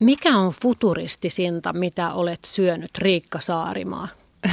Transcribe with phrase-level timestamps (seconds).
[0.00, 4.08] Mikä on futuristisinta, mitä olet syönyt, Riikka Saarimaa?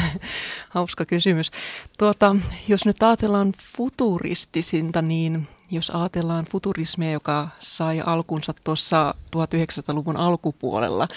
[0.69, 1.49] Hauska kysymys.
[1.97, 2.35] Tuota,
[2.67, 11.07] jos nyt ajatellaan futuristisinta, niin jos ajatellaan futurismia, joka sai alkunsa tuossa 1900-luvun alkupuolella,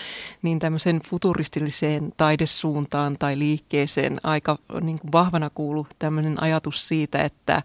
[0.42, 7.62] niin tämmöisen futuristilliseen taidesuuntaan tai liikkeeseen aika niin kuin vahvana kuulu tämmöinen ajatus siitä, että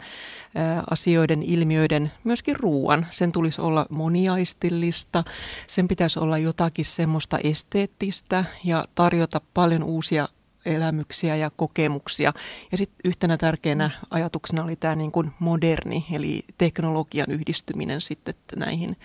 [0.89, 5.23] asioiden, ilmiöiden, myöskin ruoan, sen tulisi olla moniaistillista,
[5.67, 10.27] sen pitäisi olla jotakin semmoista esteettistä ja tarjota paljon uusia
[10.65, 12.33] elämyksiä ja kokemuksia.
[12.71, 18.97] Ja sitten yhtenä tärkeänä ajatuksena oli tämä niin kuin moderni, eli teknologian yhdistyminen sitten näihin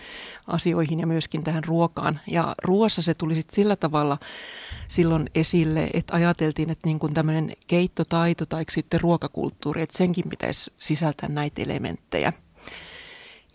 [0.47, 2.21] asioihin ja myöskin tähän ruokaan.
[2.27, 4.19] Ja ruoassa se tuli sitten sillä tavalla
[4.89, 10.73] silloin esille, että ajateltiin, että niin kuin tämmöinen keittotaito tai sitten ruokakulttuuri, että senkin pitäisi
[10.77, 12.33] sisältää näitä elementtejä.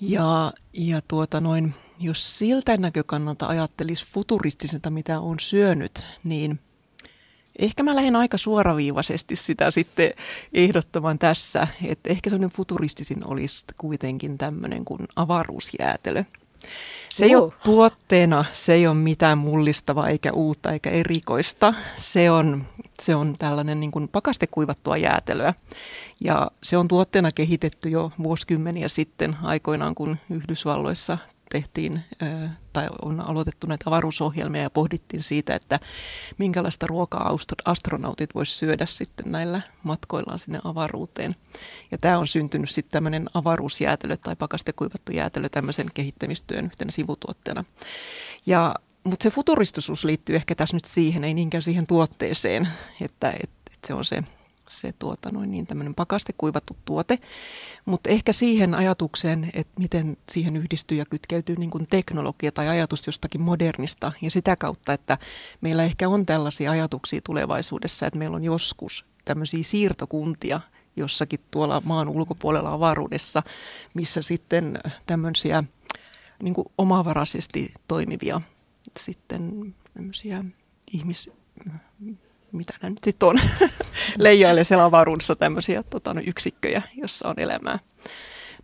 [0.01, 6.59] Ja, ja tuota noin, jos siltä näkökannalta ajattelisi futuristiselta, mitä on syönyt, niin–
[7.59, 10.13] Ehkä mä lähden aika suoraviivaisesti sitä sitten
[10.53, 16.23] ehdottamaan tässä, että ehkä sellainen futuristisin olisi kuitenkin tämmöinen kuin avaruusjäätelö.
[17.13, 17.43] Se ei uh.
[17.43, 21.73] ole tuotteena, se ei ole mitään mullistavaa eikä uutta eikä erikoista.
[21.97, 22.65] Se on,
[22.99, 25.53] se on tällainen niin kuin pakastekuivattua jäätelöä.
[26.23, 31.17] Ja se on tuotteena kehitetty jo vuosikymmeniä sitten aikoinaan, kun Yhdysvalloissa
[31.53, 32.03] tehtiin
[32.73, 35.79] tai on aloitettu näitä avaruusohjelmia ja pohdittiin siitä, että
[36.37, 41.31] minkälaista ruokaa astronautit voisivat syödä sitten näillä matkoillaan sinne avaruuteen.
[41.91, 47.63] Ja tämä on syntynyt sitten tämmöinen avaruusjäätelö tai pakastekuivattu jäätelö tämmöisen kehittämistyön yhtenä sivutuotteena.
[48.45, 52.67] Ja mutta se futuristisuus liittyy ehkä tässä nyt siihen, ei niinkään siihen tuotteeseen,
[53.01, 54.23] että, että, että se on se
[54.73, 57.19] se tuota, noin niin tämmöinen pakastekuivattu tuote,
[57.85, 63.07] mutta ehkä siihen ajatukseen, että miten siihen yhdistyy ja kytkeytyy niin kuin teknologia tai ajatus
[63.07, 65.17] jostakin modernista ja sitä kautta, että
[65.61, 70.61] meillä ehkä on tällaisia ajatuksia tulevaisuudessa, että meillä on joskus tämmöisiä siirtokuntia
[70.95, 73.43] jossakin tuolla maan ulkopuolella avaruudessa,
[73.93, 75.63] missä sitten tämmöisiä
[76.43, 78.41] niin kuin omavaraisesti toimivia
[78.99, 79.73] sitten
[80.93, 81.31] ihmis,
[82.53, 83.39] mitä nämä nyt sitten on,
[84.17, 87.79] leijailee siellä avaruudessa tämmöisiä tota, no, yksikköjä, jossa on elämää.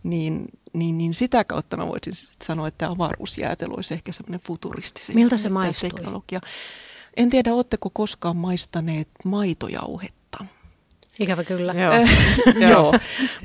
[0.02, 2.12] Niin, niin, niin sitä kautta mä voisin
[2.42, 5.90] sanoa, että avaruusjäätelö olisi ehkä semmoinen futuristisin Miltä se maistui?
[5.90, 6.40] teknologia.
[7.16, 10.19] En tiedä, oletteko koskaan maistaneet maitojauhetta?
[11.20, 11.72] Ikävä kyllä.
[11.72, 11.94] Joo.
[12.70, 12.94] Joo.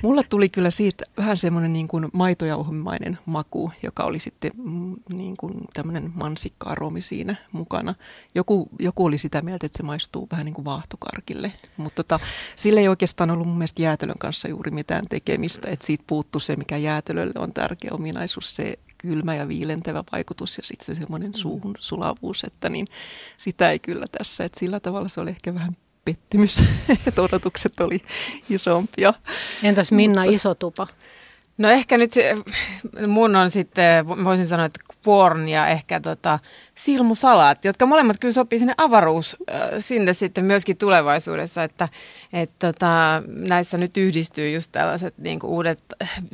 [0.04, 5.38] Mulla tuli kyllä siitä vähän semmoinen niin kuin maitojauhemainen maku, joka oli sitten mm, niin
[5.38, 7.96] kuin tämmöinen mansikka-aromi siinä mukana.
[8.36, 12.20] Joku, joku oli sitä mieltä, että se maistuu vähän niin kuin vaahtokarkille, mutta tota,
[12.56, 16.56] sillä ei oikeastaan ollut mun mielestä jäätelön kanssa juuri mitään tekemistä, että siitä puuttuu se,
[16.56, 21.36] mikä jäätelölle on tärkeä ominaisuus, se kylmä ja viilentävä vaikutus ja sitten se semmoinen mm.
[21.36, 22.88] suuhun sulavuus, että niin
[23.38, 26.64] sitä ei kyllä tässä, että sillä tavalla se oli ehkä vähän pettymys,
[27.08, 28.02] että odotukset oli
[28.50, 29.14] isompia.
[29.64, 30.88] Entäs Minna Mutta, Isotupa?
[31.58, 32.12] No ehkä nyt
[33.08, 36.40] mun on sitten, voisin sanoa, että porn ja ehkä tota,
[36.76, 41.90] silmusalat, jotka molemmat kyllä sopii sinne avaruus äh, sinne sitten myöskin tulevaisuudessa, että
[42.34, 45.84] et tota, näissä nyt yhdistyy just tällaiset niin kuin uudet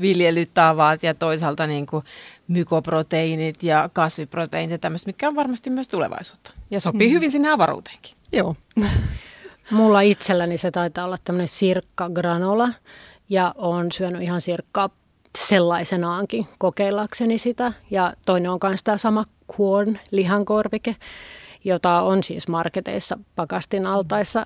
[0.01, 2.05] viljelytavat ja toisaalta niin kuin
[2.47, 7.15] mykoproteiinit ja kasviproteiinit ja tämmöiset, mitkä on varmasti myös tulevaisuutta ja sopii hmm.
[7.15, 8.15] hyvin sinne avaruuteenkin.
[8.31, 8.55] Joo.
[9.71, 12.69] Mulla itselläni se taitaa olla tämmöinen sirkka granola
[13.29, 14.89] ja on syönyt ihan sirkkaa
[15.37, 17.73] sellaisenaankin kokeillakseni sitä.
[17.91, 19.25] Ja toinen on myös tämä sama
[19.57, 20.95] corn, lihankorvike,
[21.63, 24.45] jota on siis marketeissa pakastin altaissa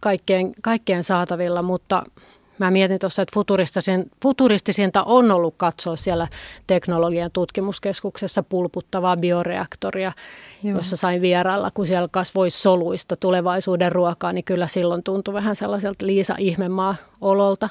[0.00, 2.02] kaikkien, kaikkien saatavilla, mutta
[2.58, 3.40] Mä mietin tuossa, että
[4.22, 6.28] futuristisinta on ollut katsoa siellä
[6.66, 10.12] teknologian tutkimuskeskuksessa pulputtavaa bioreaktoria,
[10.62, 10.76] Joo.
[10.76, 16.06] jossa sain vierailla, kun siellä kasvoi soluista tulevaisuuden ruokaa, niin kyllä silloin tuntui vähän sellaiselta
[16.06, 17.68] Liisa Ihmemaa ololta.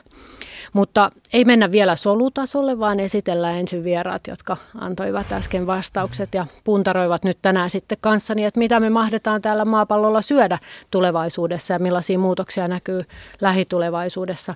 [0.73, 7.23] Mutta ei mennä vielä solutasolle, vaan esitellään ensin vieraat, jotka antoivat äsken vastaukset ja puntaroivat
[7.23, 10.59] nyt tänään sitten kanssani, että mitä me mahdetaan täällä maapallolla syödä
[10.91, 12.99] tulevaisuudessa ja millaisia muutoksia näkyy
[13.41, 14.55] lähitulevaisuudessa.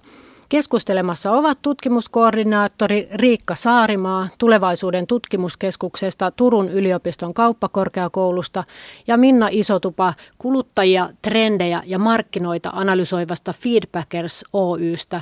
[0.51, 8.63] Keskustelemassa ovat tutkimuskoordinaattori Riikka Saarimaa tulevaisuuden tutkimuskeskuksesta Turun yliopiston kauppakorkeakoulusta
[9.07, 15.21] ja Minna Isotupa kuluttajia, trendejä ja markkinoita analysoivasta Feedbackers Oystä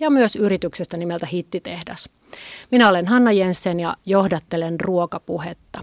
[0.00, 2.08] ja myös yrityksestä nimeltä Hittitehdas.
[2.70, 5.80] Minä olen Hanna Jensen ja johdattelen ruokapuhetta.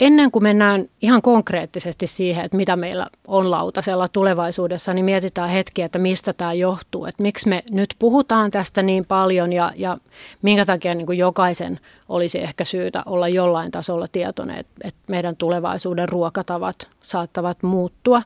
[0.00, 5.82] Ennen kuin mennään ihan konkreettisesti siihen, että mitä meillä on lautasella tulevaisuudessa, niin mietitään hetki,
[5.82, 7.04] että mistä tämä johtuu.
[7.04, 9.98] Että miksi me nyt puhutaan tästä niin paljon ja, ja
[10.42, 15.36] minkä takia niin kuin jokaisen olisi ehkä syytä olla jollain tasolla tietoinen, että, että meidän
[15.36, 18.22] tulevaisuuden ruokatavat saattavat muuttua.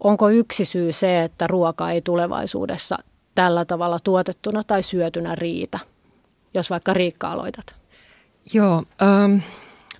[0.00, 2.96] Onko yksi syy se, että ruoka ei tulevaisuudessa
[3.34, 5.78] tällä tavalla tuotettuna tai syötynä riitä?
[6.54, 7.74] Jos vaikka Riikka aloitat.
[8.52, 9.38] Joo, ähm,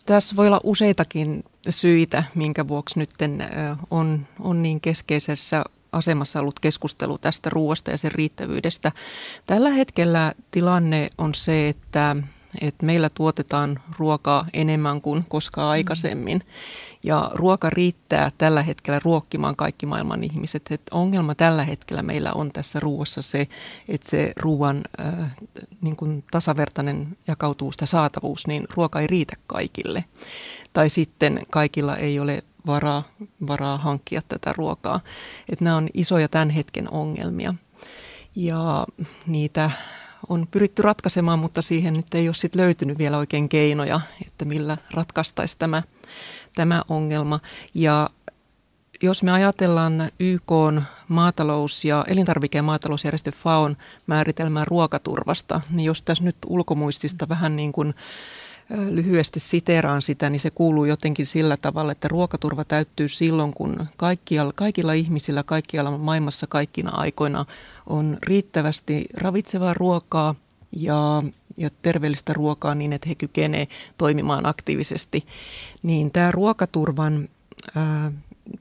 [0.08, 3.10] tässä voi olla useitakin syitä, minkä vuoksi nyt
[3.90, 8.92] on, on niin keskeisessä asemassa ollut keskustelu tästä ruoasta ja sen riittävyydestä.
[9.46, 12.16] Tällä hetkellä tilanne on se, että,
[12.60, 16.42] että meillä tuotetaan ruokaa enemmän kuin koskaan aikaisemmin.
[17.04, 20.62] Ja ruoka riittää tällä hetkellä ruokkimaan kaikki maailman ihmiset.
[20.70, 23.48] Et ongelma tällä hetkellä meillä on tässä ruoassa se,
[23.88, 25.36] että se ruoan äh,
[25.80, 30.04] niin kuin tasavertainen jakautuu sitä saatavuus, niin ruoka ei riitä kaikille.
[30.72, 33.02] Tai sitten kaikilla ei ole varaa,
[33.48, 35.00] varaa hankkia tätä ruokaa.
[35.48, 37.54] Et nämä on isoja tämän hetken ongelmia.
[38.34, 38.86] Ja
[39.26, 39.70] niitä
[40.28, 44.76] on pyritty ratkaisemaan, mutta siihen nyt ei ole sit löytynyt vielä oikein keinoja, että millä
[44.90, 45.82] ratkaistaisi tämä–
[46.58, 47.40] tämä ongelma.
[47.74, 48.10] Ja
[49.02, 50.50] jos me ajatellaan YK
[51.08, 53.76] maatalous- ja elintarvike- ja maatalousjärjestö FAON
[54.06, 57.94] määritelmää ruokaturvasta, niin jos tässä nyt ulkomuistista vähän niin kuin
[58.90, 64.52] lyhyesti siteraan sitä, niin se kuuluu jotenkin sillä tavalla, että ruokaturva täyttyy silloin, kun kaikilla,
[64.54, 67.44] kaikilla ihmisillä kaikkialla maailmassa kaikkina aikoina
[67.86, 70.34] on riittävästi ravitsevaa ruokaa
[70.72, 71.22] ja
[71.58, 73.68] ja terveellistä ruokaa niin, että he kykenevät
[73.98, 75.26] toimimaan aktiivisesti,
[75.82, 77.28] niin tämä ruokaturvan
[77.76, 78.12] ää,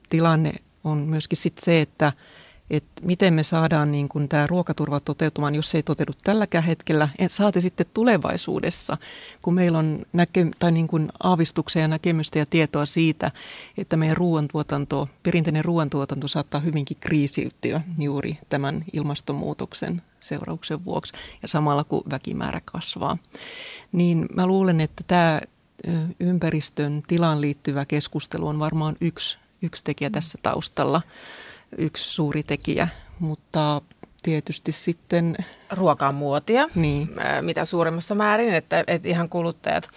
[0.08, 0.52] tilanne
[0.84, 2.12] on myöskin sit se, että
[2.70, 7.08] että miten me saadaan niin kuin tämä ruokaturva toteutumaan, jos se ei toteudu tälläkään hetkellä,
[7.28, 8.96] saati sitten tulevaisuudessa,
[9.42, 13.30] kun meillä on näke, tai niin kuin aavistuksia ja näkemystä ja tietoa siitä,
[13.78, 21.12] että meidän ruoantuotanto, perinteinen ruoantuotanto saattaa hyvinkin kriisiytyä juuri tämän ilmastonmuutoksen seurauksen vuoksi
[21.42, 23.18] ja samalla kun väkimäärä kasvaa.
[23.92, 25.40] Niin mä luulen, että tämä
[26.20, 31.02] ympäristön tilaan liittyvä keskustelu on varmaan yksi, yksi tekijä tässä taustalla
[31.78, 32.88] yksi suuri tekijä,
[33.18, 33.82] mutta
[34.22, 35.36] tietysti sitten...
[35.72, 37.08] Ruoka on muotia, niin.
[37.42, 39.88] mitä suurimmassa määrin, että, että ihan kuluttajat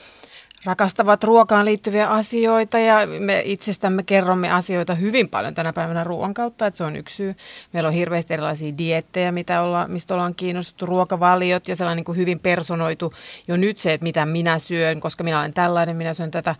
[0.65, 6.67] rakastavat ruokaan liittyviä asioita ja me itsestämme kerromme asioita hyvin paljon tänä päivänä ruoan kautta,
[6.67, 7.35] että se on yksi syy.
[7.73, 12.17] Meillä on hirveästi erilaisia diettejä, mitä olla, mistä ollaan kiinnostuttu, ruokavaliot ja sellainen niin kuin
[12.17, 13.13] hyvin personoitu
[13.47, 16.55] jo nyt se, että mitä minä syön, koska minä olen tällainen, minä syön tätä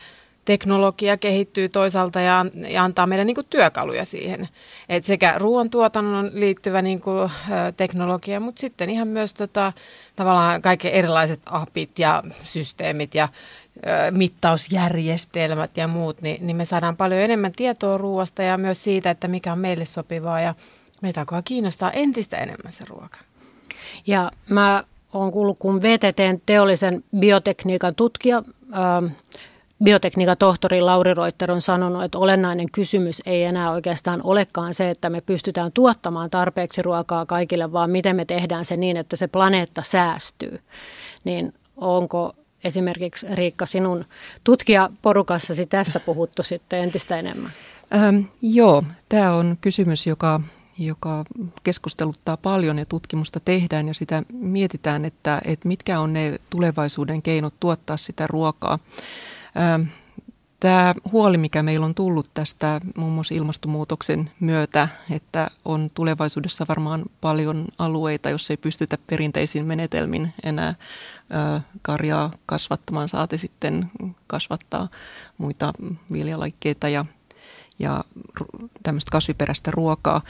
[0.45, 4.47] teknologia kehittyy toisaalta ja, ja antaa meille niin kuin työkaluja siihen.
[4.89, 7.31] Et sekä ruoantuotannon liittyvä niin kuin,
[7.77, 9.73] teknologia, mutta sitten ihan myös tota,
[10.15, 13.29] tavallaan kaikki erilaiset apit ja systeemit ja
[14.11, 19.27] mittausjärjestelmät ja muut, niin, niin me saadaan paljon enemmän tietoa ruoasta ja myös siitä, että
[19.27, 20.55] mikä on meille sopivaa ja
[21.01, 23.19] meitä alkaa kiinnostaa entistä enemmän se ruoka.
[24.07, 24.83] Ja mä
[25.13, 29.15] oon kuullut, kun VTTn teollisen biotekniikan tutkija äh,
[29.83, 35.09] biotekniikan tohtori Lauri Reuter on sanonut, että olennainen kysymys ei enää oikeastaan olekaan se, että
[35.09, 39.81] me pystytään tuottamaan tarpeeksi ruokaa kaikille, vaan miten me tehdään se niin, että se planeetta
[39.85, 40.59] säästyy.
[41.23, 44.05] Niin onko esimerkiksi Riikka sinun
[44.43, 47.51] tutkijaporukassasi tästä puhuttu sitten entistä enemmän?
[47.95, 50.41] Ähm, joo, tämä on kysymys, joka,
[50.77, 51.23] joka
[51.63, 57.53] keskusteluttaa paljon ja tutkimusta tehdään ja sitä mietitään, että, että mitkä on ne tulevaisuuden keinot
[57.59, 58.79] tuottaa sitä ruokaa.
[60.59, 67.03] Tämä huoli, mikä meillä on tullut tästä muun muassa ilmastonmuutoksen myötä, että on tulevaisuudessa varmaan
[67.21, 70.75] paljon alueita, jos ei pystytä perinteisin menetelmin enää
[71.81, 73.89] karjaa kasvattamaan, saati sitten
[74.27, 74.87] kasvattaa
[75.37, 75.73] muita
[76.11, 77.05] viljalajikkeita ja
[77.81, 78.03] ja
[78.83, 80.21] tämmöistä kasviperäistä ruokaa,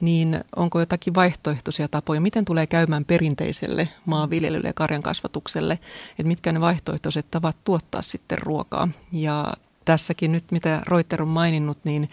[0.00, 5.72] niin onko jotakin vaihtoehtoisia tapoja, miten tulee käymään perinteiselle maanviljelylle ja karjan kasvatukselle,
[6.10, 8.88] että mitkä ne vaihtoehtoiset tavat tuottaa sitten ruokaa.
[9.12, 9.52] Ja
[9.84, 12.08] tässäkin nyt, mitä Reuter on maininnut, niin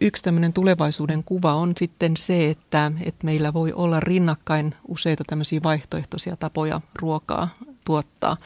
[0.00, 5.60] Yksi tämmöinen tulevaisuuden kuva on sitten se, että, että meillä voi olla rinnakkain useita tämmöisiä
[5.62, 7.48] vaihtoehtoisia tapoja ruokaa
[7.84, 8.36] tuottaa.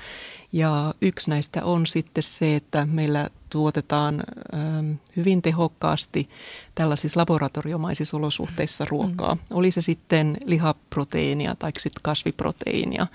[0.52, 4.23] Ja yksi näistä on sitten se, että meillä tuotetaan
[4.54, 6.28] ähm, hyvin tehokkaasti
[6.75, 9.35] tällaisissa laboratoriomaisissa olosuhteissa ruokaa.
[9.35, 9.40] Mm.
[9.50, 13.07] Oli se sitten lihaproteiinia tai sitten kasviproteiinia,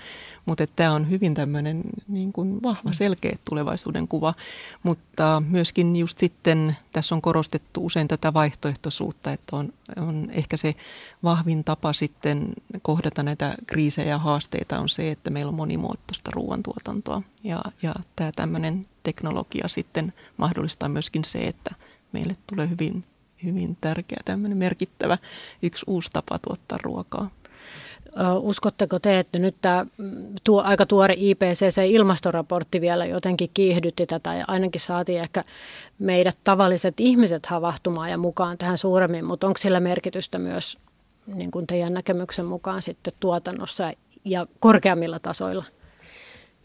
[0.46, 2.92] mutta tämä on hyvin tämmöinen niin kuin vahva, mm.
[2.92, 4.34] selkeä tulevaisuuden kuva.
[4.82, 10.74] Mutta myöskin just sitten tässä on korostettu usein tätä vaihtoehtoisuutta, että on, on ehkä se
[11.22, 12.48] vahvin tapa sitten
[12.82, 17.22] kohdata näitä kriisejä ja haasteita on se, että meillä on monimuotoista ruoantuotantoa.
[17.44, 21.74] Ja, ja tämä tämmöinen teknologia sitten mahdollistaa myöskin se, että
[22.12, 23.04] meille tulee hyvin,
[23.44, 25.18] hyvin tärkeä tämmöinen merkittävä
[25.62, 27.30] yksi uusi tapa tuottaa ruokaa.
[28.40, 29.86] Uskotteko te, että nyt tämä
[30.44, 35.44] tuo, aika tuore IPCC-ilmastoraportti vielä jotenkin kiihdytti tätä ja ainakin saatiin ehkä
[35.98, 40.78] meidät tavalliset ihmiset havahtumaan ja mukaan tähän suuremmin, mutta onko sillä merkitystä myös
[41.26, 43.92] niin kuin teidän näkemyksen mukaan sitten tuotannossa
[44.24, 45.64] ja korkeammilla tasoilla?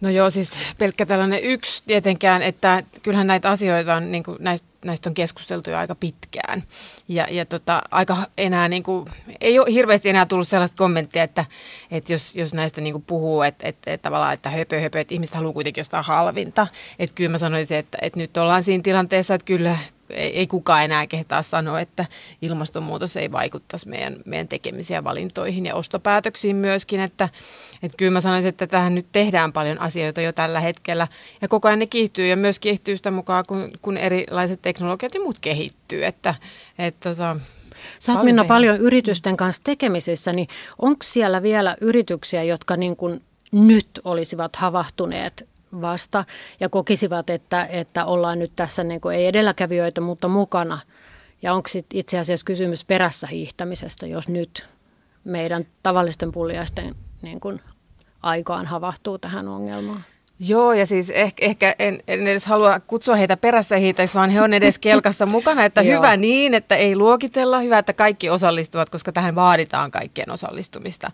[0.01, 4.67] No joo, siis pelkkä tällainen yksi tietenkään, että kyllähän näitä asioita on, niin kuin näistä,
[4.86, 6.63] näistä on keskusteltu jo aika pitkään.
[7.08, 9.05] Ja, ja tota, aika enää, niin kuin,
[9.41, 11.46] ei ole hirveästi enää tullut sellaista kommenttia, että,
[11.91, 15.13] että jos, jos näistä niin kuin puhuu, että, että, että tavallaan, että höpö, höpö, että
[15.13, 16.67] ihmiset haluaa kuitenkin jostain halvinta.
[17.00, 19.77] Että kyllä mä sanoisin, että, että nyt ollaan siinä tilanteessa, että kyllä
[20.13, 22.06] ei, ei kukaan enää kehtaa sanoa, että
[22.41, 27.00] ilmastonmuutos ei vaikuttaisi meidän, meidän tekemisiä valintoihin ja ostopäätöksiin myöskin.
[27.00, 27.30] Että,
[27.84, 31.08] että kyllä mä sanoisin, että tähän nyt tehdään paljon asioita jo tällä hetkellä
[31.41, 35.22] ja koko ajan ne kiihtyy ja myös kiihtyy sitä mukaan, kun, kun erilaiset teknologiat ja
[35.22, 36.06] muut kehittyy.
[36.06, 36.36] Että,
[36.80, 37.38] että tota,
[38.00, 40.48] Sä oot Minna paljon yritysten kanssa tekemisissä, niin
[40.80, 45.48] onko siellä vielä yrityksiä, jotka niin kuin nyt olisivat havahtuneet
[45.82, 46.25] vasta
[46.60, 50.80] ja kokisivat, että, että ollaan nyt tässä niin kuin ei edelläkävijöitä, mutta mukana.
[51.42, 54.68] Ja onko itse asiassa kysymys perässä hiihtämisestä, jos nyt
[55.24, 57.62] meidän tavallisten pulliaisten niin kuin
[58.22, 60.04] aikaan havahtuu tähän ongelmaan?
[60.48, 64.42] Joo, ja siis ehkä, ehkä en, en edes halua kutsua heitä perässä hiitäisi, vaan he
[64.42, 69.12] on edes kelkassa mukana, että hyvä niin, että ei luokitella, hyvä, että kaikki osallistuvat, koska
[69.12, 71.12] tähän vaaditaan kaikkien osallistumista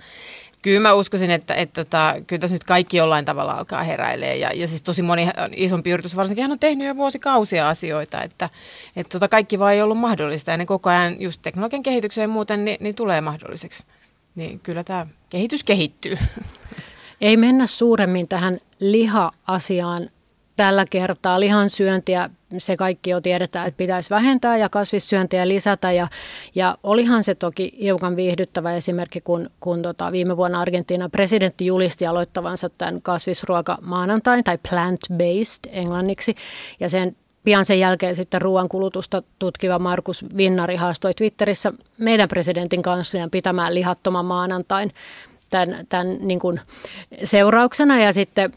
[0.67, 4.35] kyllä mä uskoisin, että, että, että tota, kyllä tässä nyt kaikki jollain tavalla alkaa heräilee.
[4.35, 8.49] Ja, ja siis tosi moni isompi yritys varsinkin hän on tehnyt jo vuosikausia asioita, että,
[8.95, 10.51] että tota kaikki vaan ei ollut mahdollista.
[10.51, 13.83] Ja ne koko ajan just teknologian kehitykseen muuten niin, niin tulee mahdolliseksi.
[14.35, 16.17] Niin kyllä tämä kehitys kehittyy.
[17.21, 20.09] Ei mennä suuremmin tähän liha-asiaan
[20.55, 25.91] tällä kertaa lihansyöntiä, se kaikki jo tiedetään, että pitäisi vähentää ja kasvissyöntiä lisätä.
[25.91, 26.07] Ja,
[26.55, 32.05] ja olihan se toki hiukan viihdyttävä esimerkki, kun, kun tota, viime vuonna Argentiinan presidentti julisti
[32.05, 36.35] aloittavansa tämän kasvisruoka maanantain tai plant-based englanniksi.
[36.79, 42.81] Ja sen pian sen jälkeen sitten ruoan kulutusta tutkiva Markus Vinnari haastoi Twitterissä meidän presidentin
[42.81, 44.93] kanssa pitämään lihattoman maanantain
[45.49, 46.59] tämän, tämän niin kuin
[47.23, 47.99] seurauksena.
[47.99, 48.53] Ja sitten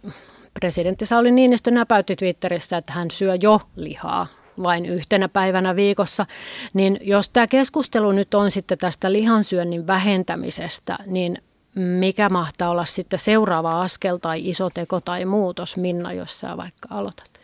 [0.54, 4.26] presidentti Sauli Niinistö näpäytti Twitterissä, että hän syö jo lihaa
[4.62, 6.26] vain yhtenä päivänä viikossa,
[6.74, 11.38] niin jos tämä keskustelu nyt on sitten tästä lihansyönnin vähentämisestä, niin
[11.74, 16.88] mikä mahtaa olla sitten seuraava askel tai iso teko tai muutos, Minna, jos sä vaikka
[16.90, 17.39] aloitat?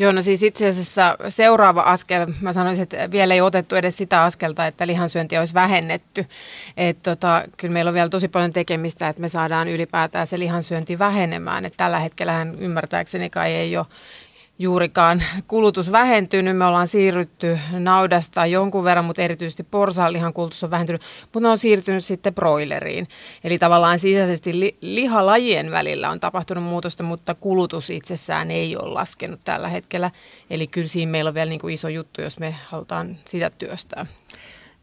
[0.00, 4.22] Joo, no siis itse asiassa seuraava askel, mä sanoisin, että vielä ei otettu edes sitä
[4.22, 6.26] askelta, että lihansyöntiä olisi vähennetty.
[6.76, 10.98] Että tota, kyllä meillä on vielä tosi paljon tekemistä, että me saadaan ylipäätään se lihansyönti
[10.98, 11.64] vähenemään.
[11.64, 13.86] Että tällä hetkellä ymmärtääkseni kai ei ole
[14.60, 16.56] juurikaan kulutus vähentynyt.
[16.56, 21.58] Me ollaan siirrytty naudasta jonkun verran, mutta erityisesti porsaanlihan kulutus on vähentynyt, mutta ne on
[21.58, 23.08] siirtynyt sitten broileriin.
[23.44, 29.40] Eli tavallaan sisäisesti li- lihalajien välillä on tapahtunut muutosta, mutta kulutus itsessään ei ole laskenut
[29.44, 30.10] tällä hetkellä.
[30.50, 34.06] Eli kyllä siinä meillä on vielä niin kuin iso juttu, jos me halutaan sitä työstää.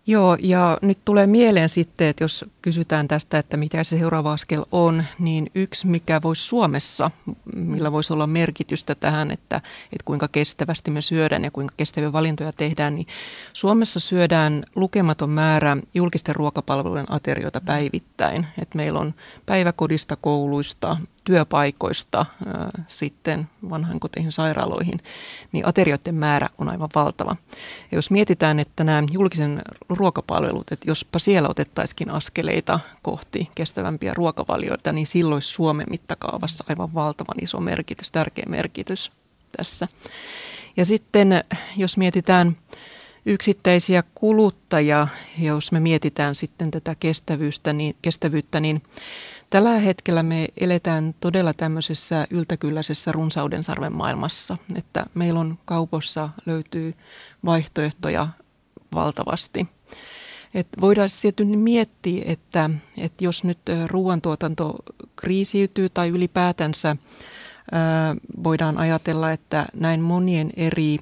[0.10, 4.66] Joo, ja nyt tulee mieleen sitten, että jos kysytään tästä, että mikä se seuraava askel
[4.72, 7.12] on, niin yksi, mikä voisi Suomessa,
[7.56, 12.54] millä voisi olla merkitystä tähän, että, että kuinka kestävästi me syödään ja kuinka kestäviä valintoja
[12.54, 13.08] tehdään, niin
[13.54, 18.48] Suomessa syödään lukematon määrä julkisten ruokapalvelujen aterioita päivittäin.
[18.62, 19.14] Että meillä on
[19.46, 20.98] päiväkodista, kouluista,
[21.28, 25.00] työpaikoista ää, sitten vanhankoteihin sairaaloihin,
[25.52, 27.36] niin aterioiden määrä on aivan valtava.
[27.92, 34.92] Ja jos mietitään, että nämä julkisen ruokapalvelut, että jospa siellä otettaisikin askeleita kohti kestävämpiä ruokavalioita,
[34.92, 39.12] niin silloin Suomen mittakaavassa aivan valtavan iso merkitys, tärkeä merkitys
[39.58, 39.88] tässä.
[40.78, 41.44] Ja sitten
[41.78, 42.58] jos mietitään
[43.26, 45.08] yksittäisiä kuluttajia,
[45.40, 48.82] jos me mietitään sitten tätä kestävyyttä, niin, kestävyyttä, niin
[49.50, 56.94] Tällä hetkellä me eletään todella tämmöisessä yltäkylläisessä runsauden sarven maailmassa, että meillä on kaupossa löytyy
[57.46, 58.27] vaihtoehtoja
[58.94, 59.68] valtavasti.
[60.54, 64.75] Et voidaan tietysti miettiä, että, että jos nyt ruoantuotanto
[65.16, 66.96] kriisiytyy tai ylipäätänsä
[67.72, 70.98] ää, voidaan ajatella, että näin monien eri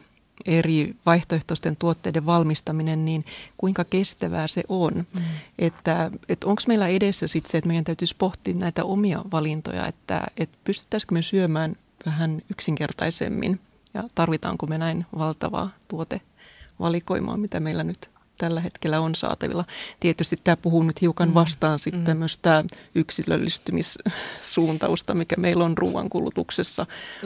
[0.45, 3.25] eri vaihtoehtoisten tuotteiden valmistaminen, niin
[3.57, 4.93] kuinka kestävää se on.
[4.93, 5.21] Mm.
[5.59, 10.23] Että, että onko meillä edessä sitten se, että meidän täytyisi pohtia näitä omia valintoja, että,
[10.37, 11.75] että pystyttäisikö me syömään
[12.05, 13.59] vähän yksinkertaisemmin
[13.93, 19.65] ja tarvitaanko me näin valtavaa tuotevalikoimaa, mitä meillä nyt tällä hetkellä on saatavilla.
[19.99, 21.33] Tietysti tämä puhuu nyt hiukan mm.
[21.33, 21.79] vastaan mm.
[21.79, 22.05] sitten mm.
[22.05, 22.63] tämmöistä
[22.95, 26.85] yksilöllistymissuuntausta, mikä meillä on ruoankulutuksessa.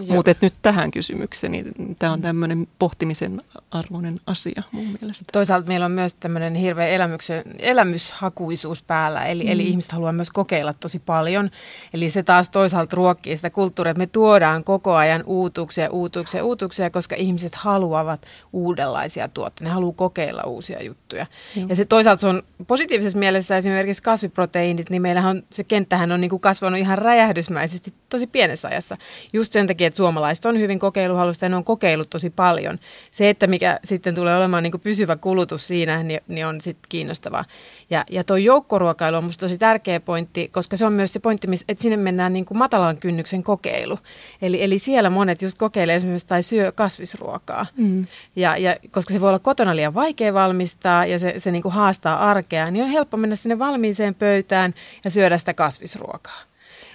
[0.10, 5.26] Mutta nyt tähän kysymykseen, niin tämä on tämmöinen pohtimisen arvoinen asia mun mielestä.
[5.32, 6.88] Toisaalta meillä on myös tämmöinen hirveä
[7.60, 9.52] elämyshakuisuus päällä, eli, mm.
[9.52, 11.50] eli ihmiset haluaa myös kokeilla tosi paljon.
[11.94, 16.90] Eli se taas toisaalta ruokkii sitä kulttuuria, että me tuodaan koko ajan uutuuksia, uutuuksia, uutuuksia,
[16.90, 19.64] koska ihmiset haluavat uudenlaisia tuotteita.
[19.64, 21.09] Ne haluaa kokeilla uusia juttuja.
[21.56, 21.70] Mm.
[21.70, 26.22] Ja se toisaalta se on positiivisessa mielessä esimerkiksi kasviproteiinit, niin meillähän on, se kenttähän on
[26.22, 28.96] niin kuin kasvanut ihan räjähdysmäisesti tosi pienessä ajassa.
[29.34, 32.80] Just sen takia, että suomalaiset on hyvin kokeiluhalusta ja ne on kokeillut tosi paljon.
[33.12, 36.90] Se, että mikä sitten tulee olemaan niin kuin pysyvä kulutus siinä, niin, niin on sitten
[36.90, 37.46] kiinnostavaa.
[37.90, 41.48] Ja, ja tuo joukkoruokailu on minusta tosi tärkeä pointti, koska se on myös se pointti,
[41.68, 44.00] että sinne mennään niin kuin matalan kynnyksen kokeilu.
[44.42, 47.66] Eli, eli siellä monet just kokeilee esimerkiksi tai syö kasvisruokaa.
[47.78, 48.06] Mm.
[48.36, 51.74] Ja, ja koska se voi olla kotona liian vaikea valmistaa ja se, se niin kuin
[51.74, 54.74] haastaa arkea, niin on helppo mennä sinne valmiiseen pöytään
[55.06, 56.50] ja syödä sitä kasvisruokaa.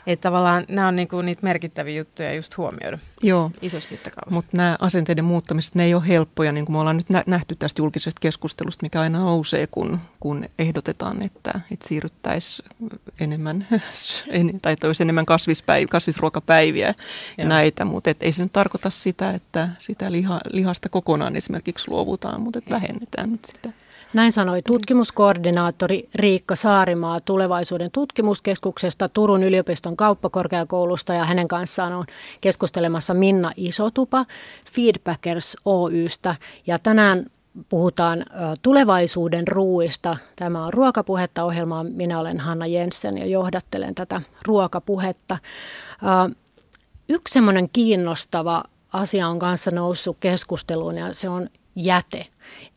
[0.07, 3.51] Että tavallaan nämä on niinku niitä merkittäviä juttuja just huomioida Joo.
[3.63, 4.35] isossa mittakaavassa.
[4.35, 7.81] Mutta nämä asenteiden muuttamiset, ne ei ole helppoja, niin kuin me ollaan nyt nähty tästä
[7.83, 12.69] julkisesta keskustelusta, mikä aina nousee, kun, kun ehdotetaan, että, että siirryttäisiin
[13.21, 13.67] enemmän,
[14.63, 16.95] tai olisi enemmän kasvispäiv- kasvisruokapäiviä ja
[17.39, 17.49] Joo.
[17.49, 22.59] näitä, mutta ei se nyt tarkoita sitä, että sitä liha, lihasta kokonaan esimerkiksi luovutaan, mutta
[22.59, 23.84] että vähennetään nyt sitä.
[24.14, 32.04] Näin sanoi tutkimuskoordinaattori Riikka Saarimaa tulevaisuuden tutkimuskeskuksesta Turun yliopiston kauppakorkeakoulusta ja hänen kanssaan on
[32.40, 34.26] keskustelemassa Minna Isotupa
[34.75, 36.35] Feedbackers Oystä
[36.66, 37.26] ja tänään
[37.68, 38.25] puhutaan
[38.62, 40.16] tulevaisuuden ruuista.
[40.37, 41.85] Tämä on Ruokapuhetta ohjelmaa.
[41.85, 45.38] Minä olen Hanna Jensen ja johdattelen tätä ruokapuhetta.
[47.09, 52.26] Yksi semmoinen kiinnostava asia on kanssa noussut keskusteluun ja se on jäte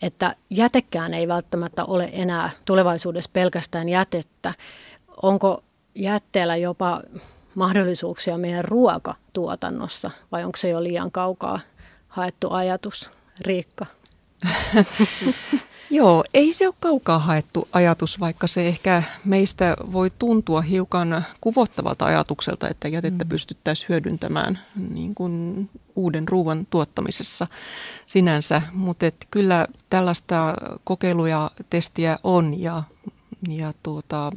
[0.01, 4.53] että jätekään ei välttämättä ole enää tulevaisuudessa pelkästään jätettä.
[5.21, 5.63] Onko
[5.95, 7.01] jätteellä jopa
[7.55, 11.59] mahdollisuuksia meidän ruokatuotannossa vai onko se jo liian kaukaa
[12.07, 13.85] haettu ajatus, Riikka?
[15.89, 22.05] Joo, ei se ole kaukaa haettu ajatus, vaikka se ehkä meistä voi tuntua hiukan kuvottavalta
[22.05, 23.29] ajatukselta, että jätettä mm.
[23.29, 24.59] pystyttäisiin hyödyntämään
[24.89, 27.47] niin kuin uuden ruoan tuottamisessa
[28.05, 28.61] sinänsä.
[28.73, 32.83] Mutta kyllä tällaista kokeiluja, testiä on ja,
[33.49, 34.31] ja tuota,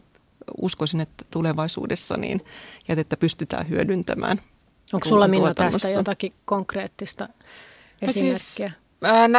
[0.62, 2.40] uskoisin, että tulevaisuudessa niin
[2.88, 4.40] jätettä pystytään hyödyntämään.
[4.92, 7.28] Onko sulla Minna tästä jotakin konkreettista
[8.02, 8.32] esimerkkiä?
[8.32, 8.58] No siis,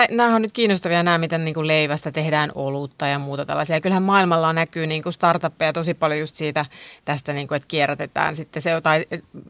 [0.09, 3.81] Nämä on nyt kiinnostavia nämä, miten niin kuin leivästä tehdään olutta ja muuta tällaisia.
[3.81, 6.65] Kyllähän maailmalla näkyy niin kuin startuppeja tosi paljon just siitä
[7.05, 9.05] tästä, niin kuin, että kierrätetään sitten se jotain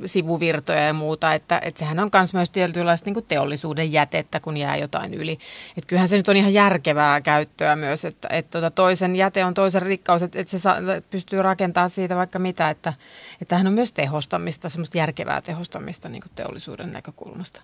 [0.05, 1.33] sivuvirtoja ja muuta.
[1.33, 5.31] Että, että sehän on myös myös tietynlaista niin kuin teollisuuden jätettä, kun jää jotain yli.
[5.77, 9.53] Että kyllähän se nyt on ihan järkevää käyttöä myös, että, että tuota, toisen jäte on
[9.53, 10.77] toisen rikkaus, että, että se saa,
[11.09, 12.69] pystyy rakentamaan siitä vaikka mitä.
[12.69, 12.93] Että,
[13.33, 17.61] että tämähän on myös tehostamista, semmoista järkevää tehostamista niin kuin teollisuuden näkökulmasta.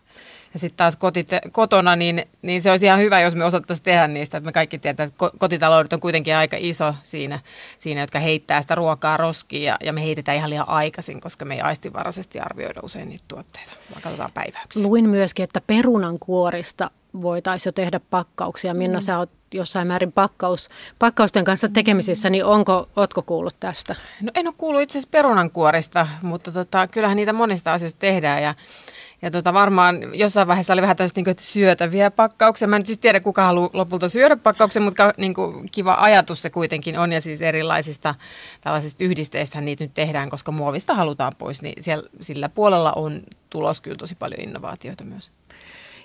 [0.54, 4.08] Ja sitten taas kotit, kotona, niin, niin se olisi ihan hyvä, jos me osattaisiin tehdä
[4.08, 4.38] niistä.
[4.38, 7.40] Että me kaikki tiedetään, että kotitaloudet on kuitenkin aika iso siinä,
[7.80, 9.64] siinä jotka heittää sitä ruokaa roskiin.
[9.64, 13.72] Ja, ja me heitetään ihan liian aikaisin, koska me ei aistivaraisesti arvioida usein niitä tuotteita,
[13.92, 14.84] vaan katsotaan päiväyksiä.
[14.84, 18.74] Luin myöskin, että perunan kuorista voitaisiin jo tehdä pakkauksia.
[18.74, 19.04] Minna, mm.
[19.04, 23.96] sä oot jossain määrin pakkaus, pakkausten kanssa tekemisissä, niin onko, ootko kuullut tästä?
[24.22, 28.56] No en ole kuullut itse asiassa perunankuorista, mutta tota, kyllähän niitä monista asioista tehdään ja
[29.22, 32.68] ja tota, varmaan jossain vaiheessa oli vähän tällaista niin syötäviä pakkauksia.
[32.68, 36.50] Mä en siis tiedä, kuka haluaa lopulta syödä pakkauksen, mutta niin kuin, kiva ajatus se
[36.50, 37.12] kuitenkin on.
[37.12, 38.16] Ja siis erilaisista
[38.62, 41.62] tällaisista yhdisteistä niitä nyt tehdään, koska muovista halutaan pois.
[41.62, 45.32] Niin siellä, sillä puolella on tulos kyllä tosi paljon innovaatioita myös.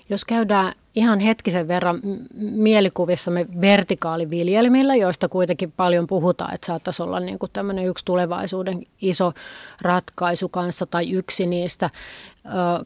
[0.09, 1.99] Jos käydään ihan hetkisen verran
[2.39, 9.33] mielikuvissamme vertikaaliviljelmillä, joista kuitenkin paljon puhutaan, että saattaisi olla niin kuin tämmöinen yksi tulevaisuuden iso
[9.81, 11.89] ratkaisu kanssa tai yksi niistä.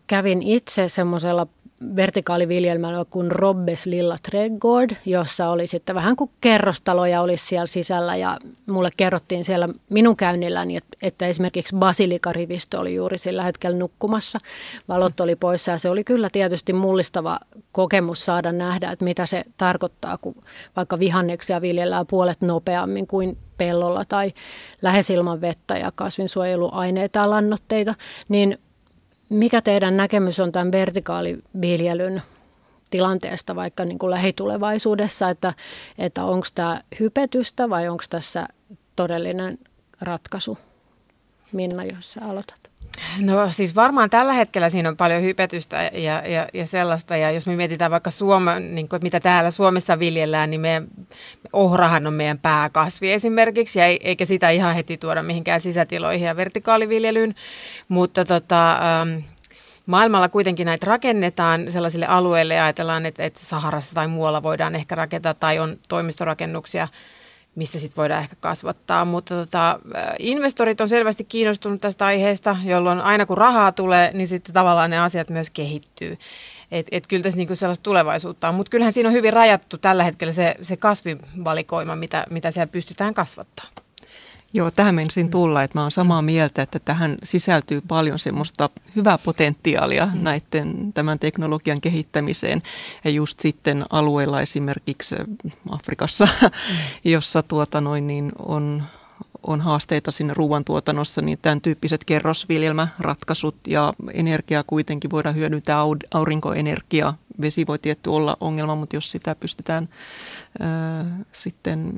[0.08, 1.48] Kävin itse semmoisella
[1.96, 8.38] vertikaaliviljelmällä kuin Robbes Lilla Trädgård, jossa oli sitten vähän kuin kerrostaloja olisi siellä sisällä ja
[8.66, 14.40] mulle kerrottiin siellä minun käynnilläni, että, että esimerkiksi basilikarivistö oli juuri sillä hetkellä nukkumassa.
[14.88, 17.40] Valot oli poissa ja se oli kyllä tietysti mullistava
[17.72, 20.36] kokemus saada nähdä, että mitä se tarkoittaa, kun
[20.76, 24.34] vaikka vihanneksia viljellään puolet nopeammin kuin pellolla tai
[24.82, 27.96] lähes ilman vettä ja kasvinsuojeluaineita ja lannoitteita,
[28.30, 28.58] niin
[29.30, 32.22] mikä teidän näkemys on tämän vertikaaliviljelyn
[32.90, 35.54] tilanteesta vaikka niin kuin lähitulevaisuudessa, että,
[35.98, 38.48] että onko tämä hypetystä vai onko tässä
[38.96, 39.58] todellinen
[40.02, 40.58] ratkaisu?
[41.52, 42.78] Minna, jos sä aloitat.
[43.26, 47.18] No siis varmaan tällä hetkellä siinä on paljon hypetystä ja, ja, ja sellaista.
[47.18, 50.88] Ja jos me mietitään vaikka Suoma, niin kuin, mitä täällä Suomessa viljellään, niin meidän
[51.54, 53.80] ohrahan on meidän pääkasvi esimerkiksi.
[53.80, 57.36] Ja eikä sitä ihan heti tuoda mihinkään sisätiloihin ja vertikaaliviljelyyn.
[57.88, 59.24] Mutta tota, ähm,
[59.88, 64.96] Maailmalla kuitenkin näitä rakennetaan sellaisille alueille ja ajatellaan, että, että Saharassa tai muualla voidaan ehkä
[64.96, 66.88] rakentaa tai on toimistorakennuksia,
[67.56, 69.06] missä sitten voidaan ehkä kasvattaa.
[69.06, 69.80] Mutta tota,
[70.20, 75.00] investorit on selvästi kiinnostunut tästä aiheesta, jolloin aina kun rahaa tulee, niin sitten tavallaan ne
[75.00, 76.18] asiat myös kehittyy.
[76.72, 80.04] Et, et kyllä tässä niinku sellaista tulevaisuutta on, mutta kyllähän siinä on hyvin rajattu tällä
[80.04, 83.74] hetkellä se, se kasvivalikoima, mitä, mitä siellä pystytään kasvattamaan.
[84.54, 89.18] Joo, tähän menisin tulla, että mä oon samaa mieltä, että tähän sisältyy paljon semmoista hyvää
[89.18, 90.24] potentiaalia mm.
[90.24, 92.62] näiden, tämän teknologian kehittämiseen.
[93.04, 95.16] Ja just sitten alueilla esimerkiksi
[95.70, 96.50] Afrikassa, mm.
[97.04, 98.84] jossa tuota noin, niin on,
[99.44, 105.78] on haasteita sinne ruoantuotannossa, niin tämän tyyppiset kerrosviljelmäratkaisut ja energiaa kuitenkin voidaan hyödyntää
[106.14, 107.18] aurinkoenergiaa.
[107.42, 109.96] Vesi voi tietty olla ongelma, mutta jos sitä pystytään ää,
[111.32, 111.94] sitten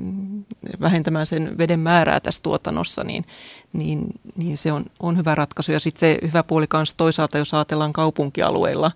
[0.80, 3.24] vähentämään sen veden määrää tässä tuotannossa, niin,
[3.72, 4.04] niin,
[4.36, 5.72] niin se on, on hyvä ratkaisu.
[5.72, 8.90] Ja sitten se hyvä puoli kanssa toisaalta, jos ajatellaan kaupunkialueilla,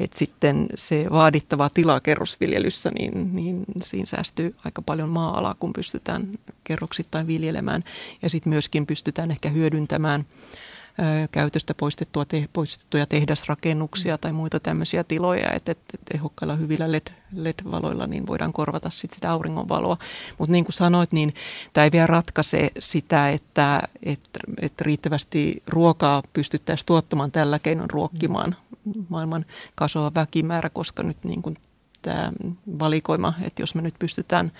[0.00, 6.28] että sitten se vaadittava tila kerrosviljelyssä, niin, niin siinä säästyy aika paljon maa-alaa, kun pystytään
[6.64, 7.84] kerroksittain viljelemään.
[8.22, 10.24] Ja sitten myöskin pystytään ehkä hyödyntämään
[11.32, 14.18] käytöstä poistettua te, poistettuja tehdasrakennuksia mm.
[14.20, 19.30] tai muita tämmöisiä tiloja, että, että tehokkailla hyvillä LED, LED-valoilla niin voidaan korvata sit sitä
[19.30, 19.96] auringonvaloa.
[20.38, 21.34] Mutta niin kuin sanoit, niin
[21.72, 28.56] tämä ei vielä ratkaise sitä, että, että, että riittävästi ruokaa pystyttäisiin tuottamaan tällä keinon ruokkimaan
[29.08, 31.56] maailman kasvava väkimäärä, koska nyt niin kuin
[32.02, 32.32] tämä
[32.78, 34.52] valikoima, että jos me nyt pystytään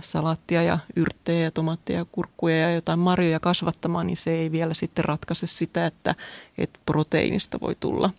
[0.00, 4.74] salaattia ja yrttejä ja tomaatteja ja kurkkuja ja jotain marjoja kasvattamaan, niin se ei vielä
[4.74, 6.14] sitten ratkaise sitä, että,
[6.58, 8.10] että proteiinista voi tulla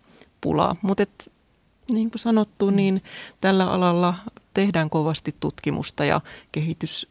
[0.42, 0.76] pulaa.
[0.82, 1.04] Mutta
[1.92, 2.76] niin kuin sanottu, mm.
[2.76, 3.04] niin
[3.42, 4.14] tällä alalla
[4.54, 7.08] tehdään kovasti tutkimusta ja kehitys,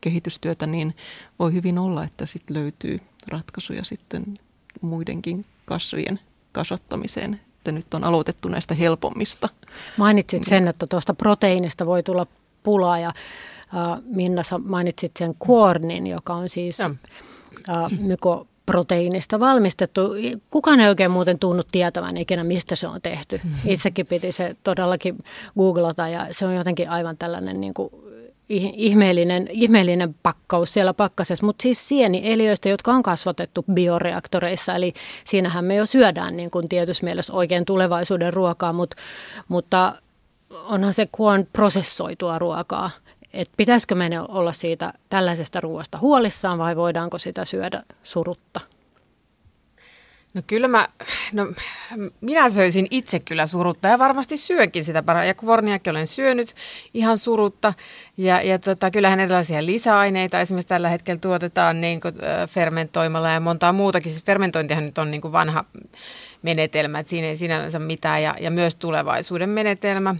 [0.00, 0.94] kehitystyötä, niin
[1.38, 4.38] voi hyvin olla, että sitten löytyy ratkaisuja sitten
[4.80, 6.20] muidenkin kasvien
[6.52, 9.48] kasvattamiseen että nyt on aloitettu näistä helpommista.
[9.96, 12.26] Mainitsit sen, että tuosta proteiinista voi tulla
[12.62, 16.92] pulaa ja äh, Minna sä mainitsit sen kuornin, joka on siis äh,
[18.00, 20.00] mykoproteiinista valmistettu.
[20.50, 23.40] Kukaan ei oikein muuten tunnu tietävän ikinä, mistä se on tehty.
[23.66, 25.18] Itsekin piti se todellakin
[25.58, 27.90] googlata ja se on jotenkin aivan tällainen niin kuin
[28.48, 35.74] ihmeellinen, ihmeellinen pakkaus siellä pakkasessa, mutta siis sienieliöistä, jotka on kasvatettu bioreaktoreissa, eli siinähän me
[35.74, 38.96] jo syödään niin kuin tietyssä mielessä oikein tulevaisuuden ruokaa, mutta,
[39.48, 39.94] mutta
[40.50, 42.90] onhan se kuon prosessoitua ruokaa.
[43.32, 48.60] Et pitäisikö meidän olla siitä tällaisesta ruoasta huolissaan vai voidaanko sitä syödä surutta?
[50.34, 50.88] No kyllä mä,
[51.32, 51.52] no
[52.20, 55.26] minä söisin itse kyllä surutta ja varmasti syönkin sitä parhaan.
[55.26, 56.54] Ja kvorniakin olen syönyt
[56.94, 57.74] ihan surutta.
[58.16, 62.14] Ja, ja tota, kyllähän erilaisia lisäaineita esimerkiksi tällä hetkellä tuotetaan niin kuin,
[62.48, 64.12] fermentoimalla ja montaa muutakin.
[64.12, 65.64] Siis fermentointihan nyt on niin kuin vanha
[66.42, 70.14] menetelmä, että siinä ei sinänsä mitään ja, ja myös tulevaisuuden menetelmä.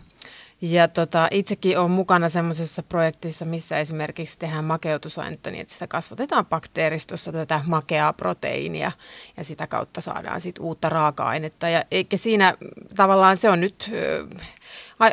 [0.62, 6.46] Ja tota, itsekin olen mukana semmoisessa projektissa, missä esimerkiksi tehdään makeutusainetta niin, että sitä kasvatetaan
[6.46, 8.92] bakteeristossa tätä makeaa proteiinia
[9.37, 11.68] ja sitä kautta saadaan sit uutta raaka-ainetta.
[11.68, 12.55] Ja eikä siinä
[12.96, 13.90] tavallaan se on nyt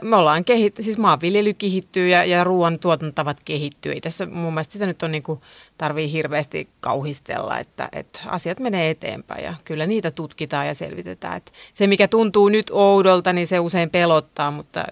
[0.04, 3.92] me ollaan kehit, siis maanviljely kehittyy ja, ja ruoan tuotantavat kehittyy.
[3.92, 5.42] Ei tässä mun mielestä sitä nyt on niin kuin,
[5.78, 11.38] tarvii hirveästi kauhistella, että, että asiat menee eteenpäin ja kyllä niitä tutkitaan ja selvitetään.
[11.38, 14.86] Että se, mikä tuntuu nyt oudolta, niin se usein pelottaa, mutta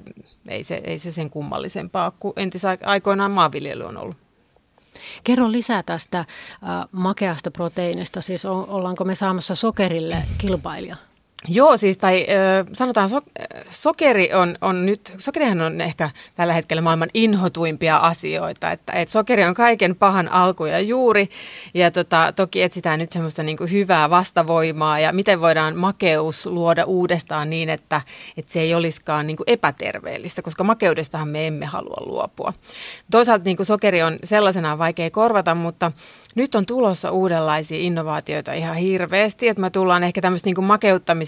[0.47, 4.17] ei se, ei se sen kummallisempaa kuin entisaikoinaan maanviljely on ollut.
[5.23, 6.25] Kerro lisää tästä äh,
[6.91, 10.95] makeasta proteiinista, siis on, ollaanko me saamassa sokerille kilpailija?
[11.47, 13.21] Joo, siis tai ö, sanotaan so,
[13.69, 19.43] sokeri on, on nyt, sokerihan on ehkä tällä hetkellä maailman inhotuimpia asioita, että et sokeri
[19.43, 21.30] on kaiken pahan alku ja juuri
[21.73, 26.86] ja tota, toki etsitään nyt semmoista niin kuin hyvää vastavoimaa ja miten voidaan makeus luoda
[26.86, 28.02] uudestaan niin, että,
[28.38, 32.54] että se ei olisikaan niin kuin epäterveellistä, koska makeudestahan me emme halua luopua.
[33.12, 35.91] Toisaalta niin kuin sokeri on sellaisenaan vaikea korvata, mutta
[36.36, 40.65] nyt on tulossa uudenlaisia innovaatioita ihan hirveästi, että me tullaan ehkä tämmöistä niin kuin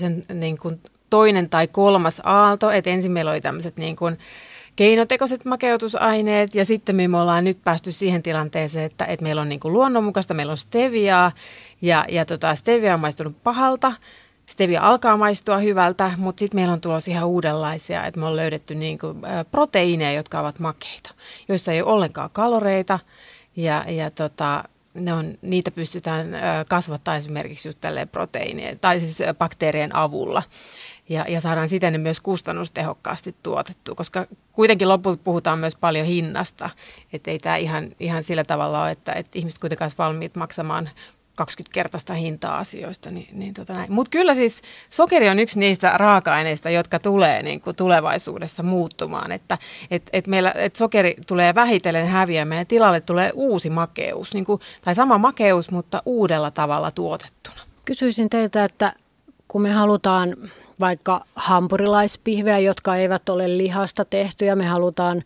[0.09, 4.17] makeuttamisen niin kuin toinen tai kolmas aalto, että ensin meillä oli tämmöiset niin kuin
[4.75, 9.59] keinotekoiset makeutusaineet ja sitten me ollaan nyt päästy siihen tilanteeseen, että, että meillä on niin
[9.59, 11.31] kuin luonnonmukaista, meillä on steviaa
[11.81, 13.93] ja, ja tota, stevia on maistunut pahalta,
[14.45, 18.75] stevia alkaa maistua hyvältä, mutta sitten meillä on tulossa ihan uudenlaisia, että me on löydetty
[18.75, 19.17] niin kuin,
[19.51, 21.13] proteiineja, jotka ovat makeita,
[21.47, 22.99] joissa ei ole ollenkaan kaloreita.
[23.55, 26.27] Ja, ja tota, ne on, niitä pystytään
[26.69, 27.79] kasvattaa esimerkiksi just
[28.11, 30.43] proteiinien tai siis bakteerien avulla.
[31.09, 36.69] Ja, ja saadaan siten ne myös kustannustehokkaasti tuotettua, koska kuitenkin lopulta puhutaan myös paljon hinnasta,
[37.13, 40.89] että ei tämä ihan, ihan sillä tavalla ole, että, että ihmiset kuitenkaan valmiit maksamaan
[41.41, 43.11] 20-kertaista hintaa asioista.
[43.11, 47.75] Niin, niin tota Mutta kyllä siis sokeri on yksi niistä raaka-aineista, jotka tulee niin kuin
[47.75, 49.31] tulevaisuudessa muuttumaan.
[49.31, 49.57] Että
[49.91, 54.61] et, et meillä, et sokeri tulee vähitellen häviämään ja tilalle tulee uusi makeus, niin kuin,
[54.81, 57.61] tai sama makeus, mutta uudella tavalla tuotettuna.
[57.85, 58.93] Kysyisin teiltä, että
[59.47, 60.35] kun me halutaan
[60.79, 65.23] vaikka hampurilaispihveä, jotka eivät ole lihasta tehtyjä, me halutaan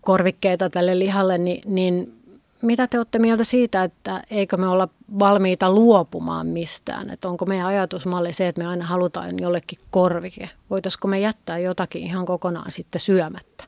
[0.00, 2.17] korvikkeita tälle lihalle, niin, niin
[2.62, 7.10] mitä te olette mieltä siitä, että eikö me olla valmiita luopumaan mistään?
[7.10, 10.50] Että onko meidän ajatusmalli se, että me aina halutaan jollekin korvike?
[10.70, 13.64] Voitaisiko me jättää jotakin ihan kokonaan sitten syömättä?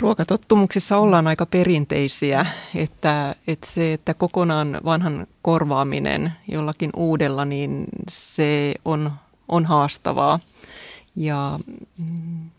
[0.00, 8.74] Ruokatottumuksissa ollaan aika perinteisiä, että, että se, että kokonaan vanhan korvaaminen jollakin uudella, niin se
[8.84, 9.12] on,
[9.48, 10.40] on haastavaa.
[11.16, 11.58] Ja
[11.98, 12.50] mm,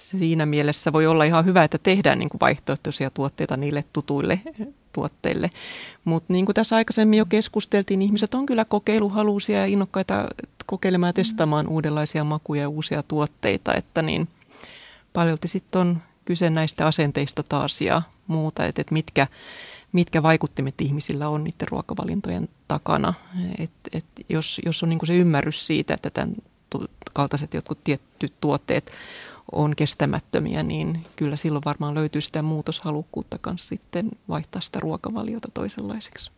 [0.00, 4.40] siinä mielessä voi olla ihan hyvä, että tehdään niin kuin vaihtoehtoisia tuotteita niille tutuille
[4.92, 5.50] tuotteille.
[6.04, 10.28] Mutta niin kuin tässä aikaisemmin jo keskusteltiin, niin ihmiset on kyllä kokeiluhaluisia ja innokkaita
[10.66, 14.28] kokeilemaan ja testaamaan uudenlaisia makuja ja uusia tuotteita, että niin
[15.12, 19.26] paljolti sitten on kyse näistä asenteista taas ja muuta, että, että mitkä,
[19.92, 23.14] mitkä vaikuttimet ihmisillä on niiden ruokavalintojen takana.
[23.58, 26.34] Et, et jos, jos on niin kuin se ymmärrys siitä, että tämän
[27.12, 28.92] kaltaiset jotkut tietyt tuotteet
[29.52, 36.30] on kestämättömiä, niin kyllä silloin varmaan löytyy sitä muutoshalukkuutta kanssa sitten vaihtaa sitä ruokavaliota toisenlaiseksi.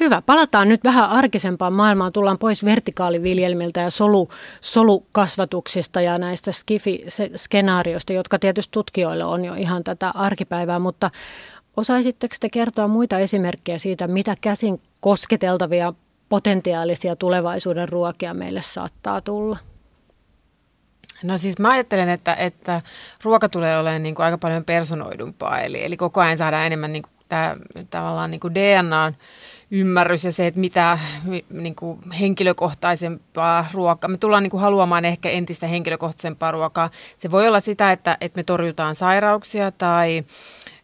[0.00, 0.22] Hyvä.
[0.22, 2.12] Palataan nyt vähän arkisempaan maailmaan.
[2.12, 4.28] Tullaan pois vertikaaliviljelmiltä ja solu,
[4.60, 11.10] solukasvatuksista ja näistä skifi-skenaarioista, jotka tietysti tutkijoille on jo ihan tätä arkipäivää, mutta
[11.76, 15.92] osaisitteko te kertoa muita esimerkkejä siitä, mitä käsin kosketeltavia
[16.32, 19.58] potentiaalisia tulevaisuuden ruokia meille saattaa tulla?
[21.22, 22.82] No siis mä ajattelen, että, että
[23.24, 27.02] ruoka tulee olemaan niin kuin aika paljon personoidumpaa, eli, eli koko ajan saadaan enemmän niin
[27.02, 27.56] kuin tämä,
[27.90, 29.16] tavallaan niin kuin DNAn
[29.70, 30.98] ymmärrys ja se, että mitä
[31.50, 34.10] niin kuin henkilökohtaisempaa ruokaa.
[34.10, 36.90] Me tullaan niin kuin haluamaan ehkä entistä henkilökohtaisempaa ruokaa.
[37.18, 40.24] Se voi olla sitä, että, että me torjutaan sairauksia tai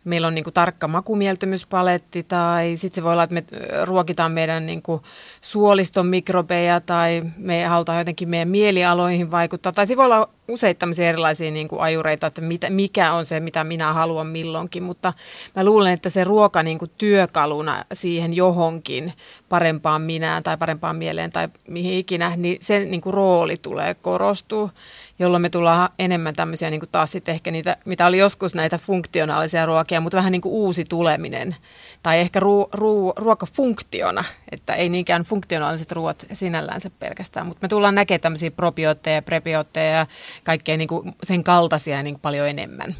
[0.09, 3.44] meillä on niin kuin tarkka makumieltymyspaletti tai sitten se voi olla, että me
[3.85, 5.03] ruokitaan meidän niin kuin
[5.40, 9.73] suoliston mikrobeja tai me halutaan jotenkin meidän mielialoihin vaikuttaa.
[9.73, 13.40] Tai se voi olla useita tämmöisiä erilaisia niin kuin ajureita, että mitä, mikä on se,
[13.40, 15.12] mitä minä haluan milloinkin, mutta
[15.57, 19.12] mä luulen, että se ruoka niin kuin työkaluna siihen johonkin
[19.49, 24.71] parempaan minään tai parempaan mieleen tai mihin ikinä, niin sen niin kuin rooli tulee korostua
[25.18, 28.78] jolloin me tullaan enemmän tämmöisiä niin kuin taas sitten ehkä niitä, mitä oli joskus näitä
[28.78, 31.57] funktionaalisia ruokia, mutta vähän niin kuin uusi tuleminen.
[32.02, 37.94] Tai ehkä ruo, ruo, ruokafunktiona, että ei niinkään funktionaaliset ruoat sinällänsä pelkästään, mutta me tullaan
[37.94, 40.07] näkemään tämmöisiä probiootteja, prebiootteja ja
[40.44, 42.94] kaikkea niin kuin sen kaltaisia niin kuin paljon enemmän.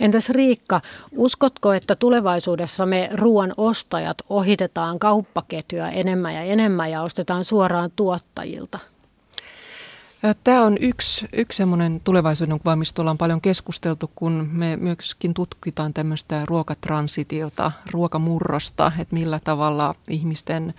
[0.00, 0.80] Entäs Riikka,
[1.16, 8.78] uskotko, että tulevaisuudessa me ruoan ostajat ohitetaan kauppaketjuja enemmän ja enemmän ja ostetaan suoraan tuottajilta?
[10.44, 15.94] Tämä on yksi, yksi semmoinen tulevaisuuden kuva, mistä ollaan paljon keskusteltu, kun me myöskin tutkitaan
[15.94, 20.74] tämmöistä ruokatransitiota, ruokamurrosta, että millä tavalla ihmisten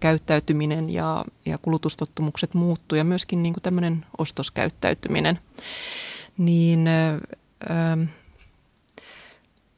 [0.00, 5.38] käyttäytyminen ja, ja kulutustottumukset muuttuu ja myöskin niin kuin tämmöinen ostoskäyttäytyminen.
[6.38, 8.08] Niin äh,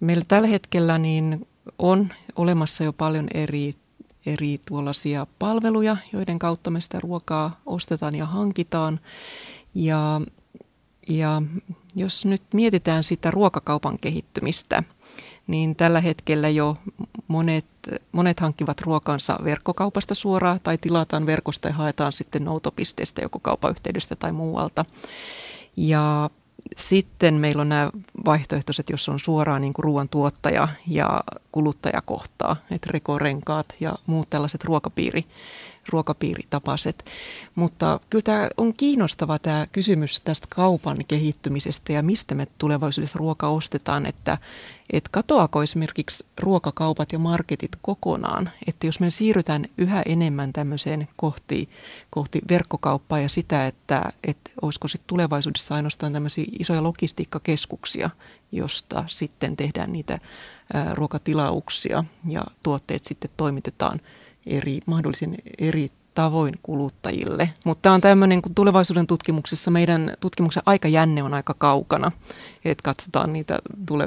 [0.00, 3.74] meillä tällä hetkellä niin on olemassa jo paljon eri
[4.26, 9.00] eri tuollaisia palveluja, joiden kautta me sitä ruokaa ostetaan ja hankitaan.
[9.74, 10.20] Ja,
[11.08, 11.42] ja
[11.94, 14.82] jos nyt mietitään sitä ruokakaupan kehittymistä,
[15.46, 16.76] niin tällä hetkellä jo
[17.28, 17.66] monet,
[18.12, 24.32] monet hankkivat ruokansa verkkokaupasta suoraan tai tilataan verkosta ja haetaan sitten noutopisteestä joko kaupayhteydestä tai
[24.32, 24.84] muualta.
[25.76, 26.30] Ja
[26.76, 27.90] sitten meillä on nämä
[28.24, 31.20] vaihtoehtoiset, jos on suoraan niin kuin ruoantuottaja ja
[31.52, 35.24] kuluttajakohtaa, että rekorenkaat ja muut tällaiset ruokapiiri,
[35.90, 37.04] ruokapiiritapaiset.
[37.54, 43.48] Mutta kyllä tämä on kiinnostava tämä kysymys tästä kaupan kehittymisestä ja mistä me tulevaisuudessa ruoka
[43.48, 44.38] ostetaan, että,
[44.92, 51.68] että katoako esimerkiksi ruokakaupat ja marketit kokonaan, että jos me siirrytään yhä enemmän tämmöiseen kohti,
[52.10, 58.10] kohti verkkokauppaa ja sitä, että, että olisiko sitten tulevaisuudessa ainoastaan tämmöisiä isoja logistiikkakeskuksia,
[58.52, 60.18] josta sitten tehdään niitä
[60.94, 64.00] ruokatilauksia ja tuotteet sitten toimitetaan
[64.46, 67.50] eri, mahdollisen eri tavoin kuluttajille.
[67.64, 72.12] Mutta tämä on tämmöinen, kun tulevaisuuden tutkimuksessa meidän tutkimuksen aikajänne on aika kaukana.
[72.64, 73.58] Että katsotaan niitä,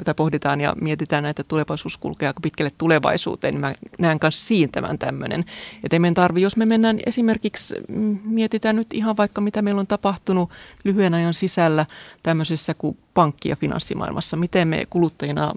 [0.04, 3.60] tai pohditaan ja mietitään näitä tulevaisuuskulkeja aika pitkälle tulevaisuuteen.
[3.60, 5.40] Mä näen myös siinä tämän tämmöinen.
[5.84, 9.80] Että ei meidän tarvi, jos me mennään esimerkiksi, mm, mietitään nyt ihan vaikka mitä meillä
[9.80, 10.50] on tapahtunut
[10.84, 11.86] lyhyen ajan sisällä
[12.22, 14.36] tämmöisessä kuin pankki- ja finanssimaailmassa.
[14.36, 15.52] Miten me kuluttajina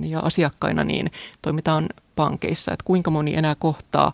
[0.00, 1.10] ja asiakkaina niin
[1.42, 4.12] toimitaan pankeissa, että kuinka moni enää kohtaa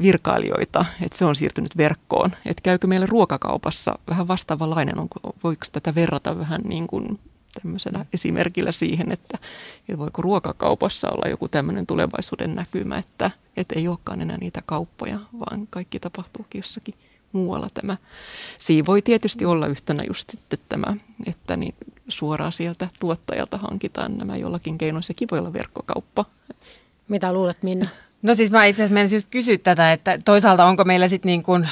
[0.00, 2.30] virkailijoita, että se on siirtynyt verkkoon.
[2.46, 7.18] Että käykö meillä ruokakaupassa vähän vastaavanlainen, onko, voiko tätä verrata vähän niin kuin
[7.62, 9.38] tämmöisenä esimerkillä siihen, että,
[9.78, 15.18] että voiko ruokakaupassa olla joku tämmöinen tulevaisuuden näkymä, että, että ei olekaan enää niitä kauppoja,
[15.40, 16.94] vaan kaikki tapahtuukin jossakin
[17.32, 17.96] muualla tämä.
[18.58, 20.96] Siinä voi tietysti olla yhtenä just sitten tämä,
[21.26, 21.74] että niin
[22.08, 25.02] suoraan sieltä tuottajalta hankitaan nämä jollakin keinoin.
[25.02, 26.24] Sekin voi olla verkkokauppa.
[27.08, 27.88] Mitä luulet Minna?
[28.22, 31.42] No siis mä itse asiassa menisin just kysyä tätä, että toisaalta onko meillä sitten niin
[31.42, 31.68] kuin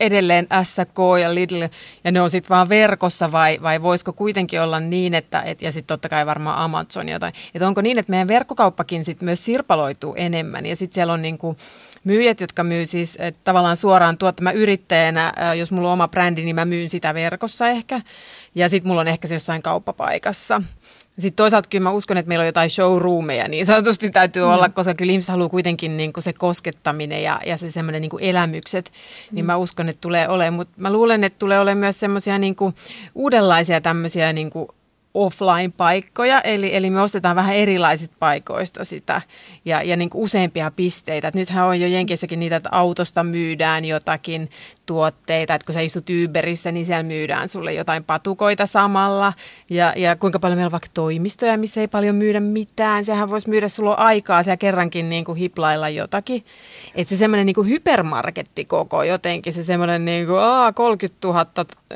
[0.00, 1.62] edelleen SK ja Lidl
[2.04, 5.72] ja ne on sitten vaan verkossa vai, vai voisiko kuitenkin olla niin, että et, ja
[5.72, 10.14] sitten totta kai varmaan Amazon jotain, että onko niin, että meidän verkkokauppakin sitten myös sirpaloituu
[10.14, 11.56] enemmän ja sitten siellä on niin kuin
[12.04, 14.42] myyjät, jotka myy siis tavallaan suoraan tuotta.
[14.42, 18.00] Mä yrittäjänä, jos mulla on oma brändi, niin mä myyn sitä verkossa ehkä
[18.54, 20.62] ja sitten mulla on ehkä se jossain kauppapaikassa.
[21.20, 24.48] Sitten toisaalta kyllä mä uskon, että meillä on jotain showroomeja, niin sanotusti täytyy mm.
[24.48, 28.10] olla, koska kyllä ihmiset haluaa kuitenkin niin kuin se koskettaminen ja, ja se semmoinen niin
[28.20, 28.92] elämykset,
[29.32, 29.46] niin mm.
[29.46, 30.54] mä uskon, että tulee olemaan.
[30.54, 32.56] Mutta mä luulen, että tulee olemaan myös semmoisia niin
[33.14, 34.68] uudenlaisia tämmöisiä niin kuin
[35.14, 39.22] offline-paikkoja, eli, eli me ostetaan vähän erilaisista paikoista sitä
[39.64, 41.28] ja, ja niin kuin useampia pisteitä.
[41.28, 44.50] Et nythän on jo Jenkissäkin niitä, että autosta myydään jotakin
[44.90, 49.32] tuotteita, että kun sä istut Uberissä, niin siellä myydään sulle jotain patukoita samalla
[49.70, 53.04] ja, ja kuinka paljon meillä on vaikka toimistoja, missä ei paljon myydä mitään.
[53.04, 56.44] Sehän voisi myydä sulla aikaa siellä kerrankin niin kuin hiplailla jotakin.
[56.94, 61.46] Että se semmoinen niin hypermarketti koko jotenkin, se semmoinen niin kuin, aa, 30 000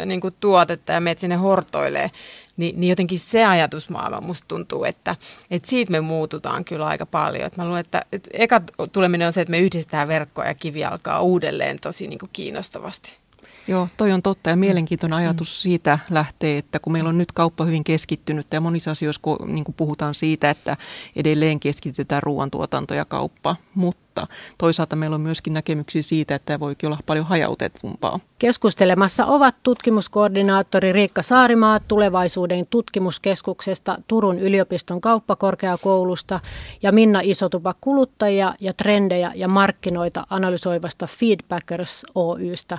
[0.06, 2.10] niin kuin tuotetta ja menet sinne hortoilee
[2.56, 5.16] niin, niin jotenkin se ajatusmaailma musta tuntuu, että,
[5.50, 7.46] että siitä me muututaan kyllä aika paljon.
[7.46, 8.60] Että mä luulen, että, että eka
[8.92, 12.83] tuleminen on se, että me yhdistetään verkkoja ja kivi alkaa uudelleen tosi niin kuin kiinnostavasti.
[12.84, 13.23] mukavasti.
[13.68, 15.62] Joo, toi on totta ja mielenkiintoinen ajatus mm.
[15.62, 19.64] siitä lähtee, että kun meillä on nyt kauppa hyvin keskittynyt ja monissa asioissa kun, niin
[19.64, 20.76] kuin puhutaan siitä, että
[21.16, 24.26] edelleen keskitytään ruoantuotanto ja kauppa, mutta
[24.58, 28.20] toisaalta meillä on myöskin näkemyksiä siitä, että tämä voikin olla paljon hajautetumpaa.
[28.38, 36.40] Keskustelemassa ovat tutkimuskoordinaattori Riikka Saarimaa tulevaisuuden tutkimuskeskuksesta Turun yliopiston kauppakorkeakoulusta
[36.82, 42.78] ja Minna Isotupa kuluttajia ja trendejä ja markkinoita analysoivasta Feedbackers Oystä.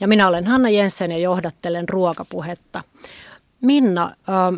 [0.00, 2.84] Ja minä olen Hanna Jensen ja johdattelen ruokapuhetta.
[3.60, 4.54] Minna, ähm,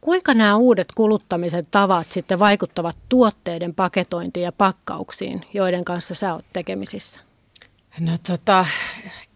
[0.00, 6.44] kuinka nämä uudet kuluttamisen tavat sitten vaikuttavat tuotteiden paketointiin ja pakkauksiin, joiden kanssa sä oot
[6.52, 7.20] tekemisissä?
[8.00, 8.66] No tota,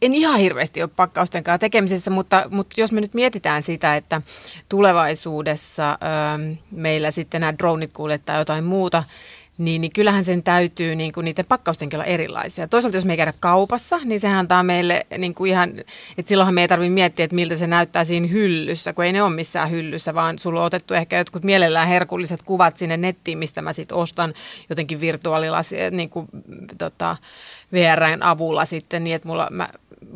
[0.03, 4.23] en ihan hirveästi ole pakkausten kanssa tekemisissä, mutta, mutta jos me nyt mietitään sitä, että
[4.69, 9.05] tulevaisuudessa ähm, meillä sitten nämä dronit kuljettaa jotain muuta,
[9.59, 12.69] niin, niin kyllähän sen täytyy niin kuin niiden pakkaustenkin olla erilaisia.
[12.69, 15.71] Toisaalta jos me ei käydä kaupassa, niin sehän antaa meille niin kuin ihan,
[16.19, 19.23] että silloinhan me ei tarvitse miettiä, että miltä se näyttää siinä hyllyssä, kun ei ne
[19.23, 23.63] ole missään hyllyssä, vaan sulla on otettu ehkä jotkut mielellään herkulliset kuvat sinne nettiin, mistä
[23.63, 24.35] mä sitten ostan
[24.69, 26.29] jotenkin virtuaalilasi, niin kuin,
[26.79, 27.17] tota,
[27.73, 29.69] VRn avulla sitten, niin että mulla, mä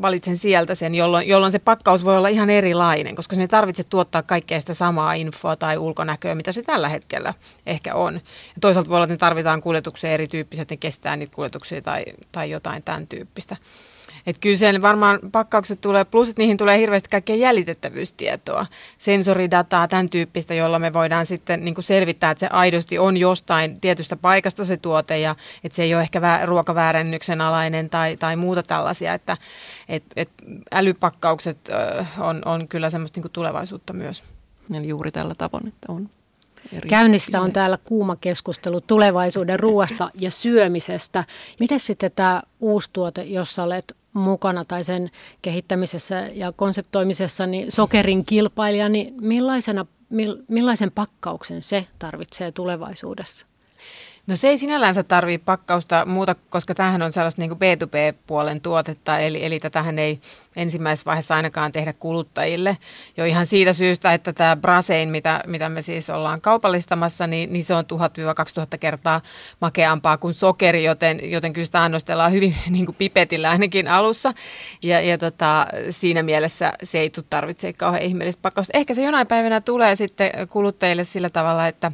[0.02, 3.84] valitsen sieltä sen, jolloin, jolloin se pakkaus voi olla ihan erilainen, koska se ei tarvitse
[3.84, 7.34] tuottaa kaikkea sitä samaa infoa tai ulkonäköä, mitä se tällä hetkellä
[7.66, 8.14] ehkä on.
[8.14, 12.50] Ja toisaalta voi olla, että ne tarvitaan kuljetukseen erityyppiset, ne kestää niitä kuljetuksia tai, tai
[12.50, 13.56] jotain tämän tyyppistä.
[14.26, 18.66] Et kyllä siellä varmaan pakkaukset tulee, plus että niihin tulee hirveästi kaikkea jäljitettävyystietoa,
[18.98, 23.80] sensoridataa, tämän tyyppistä, jolla me voidaan sitten niin kuin selvittää, että se aidosti on jostain
[23.80, 28.36] tietystä paikasta se tuote ja että se ei ole ehkä vä- ruokaväärennyksen alainen tai, tai
[28.36, 29.36] muuta tällaisia, että
[29.88, 30.30] et, et
[30.74, 31.58] älypakkaukset
[32.18, 34.22] on, on kyllä semmoista niin kuin tulevaisuutta myös.
[34.74, 36.10] Eli juuri tällä tavoin, että on
[36.72, 41.24] eri Käynnistä on täällä kuuma keskustelu tulevaisuuden ruoasta ja syömisestä.
[41.60, 45.10] Miten sitten tämä uusi tuote, jossa olet mukana tai sen
[45.42, 49.86] kehittämisessä ja konseptoimisessa, niin sokerin kilpailija, niin millaisena,
[50.48, 53.46] millaisen pakkauksen se tarvitsee tulevaisuudessa?
[54.26, 59.44] No se ei sinällänsä tarvitse pakkausta muuta, koska tämähän on sellaista niin B2B-puolen tuotetta, eli,
[59.44, 60.20] eli tätähän ei
[60.56, 62.76] ensimmäisessä vaiheessa ainakaan tehdä kuluttajille.
[63.16, 67.64] Jo ihan siitä syystä, että tämä Brasein, mitä, mitä me siis ollaan kaupallistamassa, niin, niin
[67.64, 69.20] se on 1000-2000 kertaa
[69.60, 74.34] makeampaa kuin sokeri, joten, joten kyllä sitä annostellaan hyvin niin kuin pipetillä ainakin alussa.
[74.82, 78.78] Ja, ja tota, siinä mielessä se ei tule tarvitse kauhean ihmeellistä pakkausta.
[78.78, 81.92] Ehkä se jonain päivänä tulee sitten kuluttajille sillä tavalla, että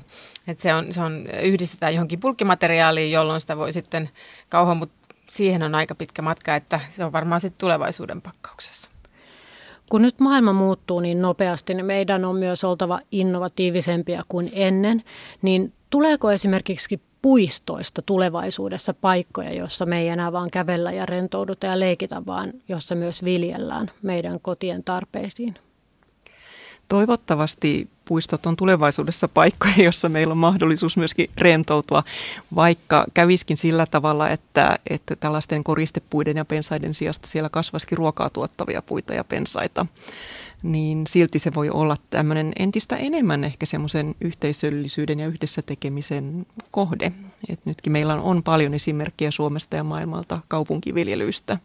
[0.48, 4.10] että se, on, se on, yhdistetään johonkin pulkkimateriaaliin, jolloin sitä voi sitten
[4.48, 8.90] kauhan, mutta siihen on aika pitkä matka, että se on varmaan sitten tulevaisuuden pakkauksessa.
[9.90, 15.04] Kun nyt maailma muuttuu niin nopeasti, niin meidän on myös oltava innovatiivisempia kuin ennen.
[15.42, 21.80] Niin tuleeko esimerkiksi puistoista tulevaisuudessa paikkoja, joissa me ei enää vaan kävellä ja rentouduta ja
[21.80, 25.54] leikitä, vaan jossa myös viljellään meidän kotien tarpeisiin?
[26.88, 32.02] Toivottavasti puistot on tulevaisuudessa paikkoja, jossa meillä on mahdollisuus myöskin rentoutua,
[32.54, 38.82] vaikka käviskin sillä tavalla, että, että tällaisten koristepuiden ja pensaiden sijasta siellä kasvaisikin ruokaa tuottavia
[38.82, 39.86] puita ja pensaita
[40.62, 47.12] niin silti se voi olla tämmöinen entistä enemmän ehkä semmoisen yhteisöllisyyden ja yhdessä tekemisen kohde.
[47.48, 51.58] Et nytkin meillä on paljon esimerkkejä Suomesta ja maailmalta kaupunkiviljelyistä,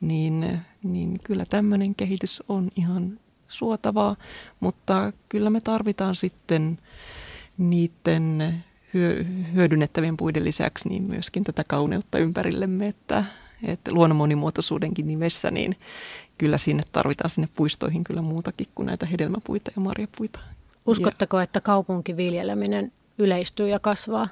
[0.00, 3.18] niin, niin kyllä tämmöinen kehitys on ihan
[3.54, 4.16] suotavaa,
[4.60, 6.78] mutta kyllä me tarvitaan sitten
[7.58, 8.54] niiden
[9.54, 13.24] hyödynnettävien puiden lisäksi niin myöskin tätä kauneutta ympärillemme, että,
[13.62, 15.76] että luonnon monimuotoisuudenkin nimessä niin
[16.38, 20.40] kyllä sinne tarvitaan sinne puistoihin kyllä muutakin kuin näitä hedelmäpuita ja marjapuita.
[20.86, 24.28] Uskotteko, että kaupunkiviljeleminen yleistyy ja kasvaa?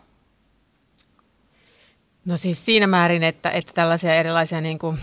[2.25, 4.99] No siis siinä määrin, että, että tällaisia erilaisia niin kuin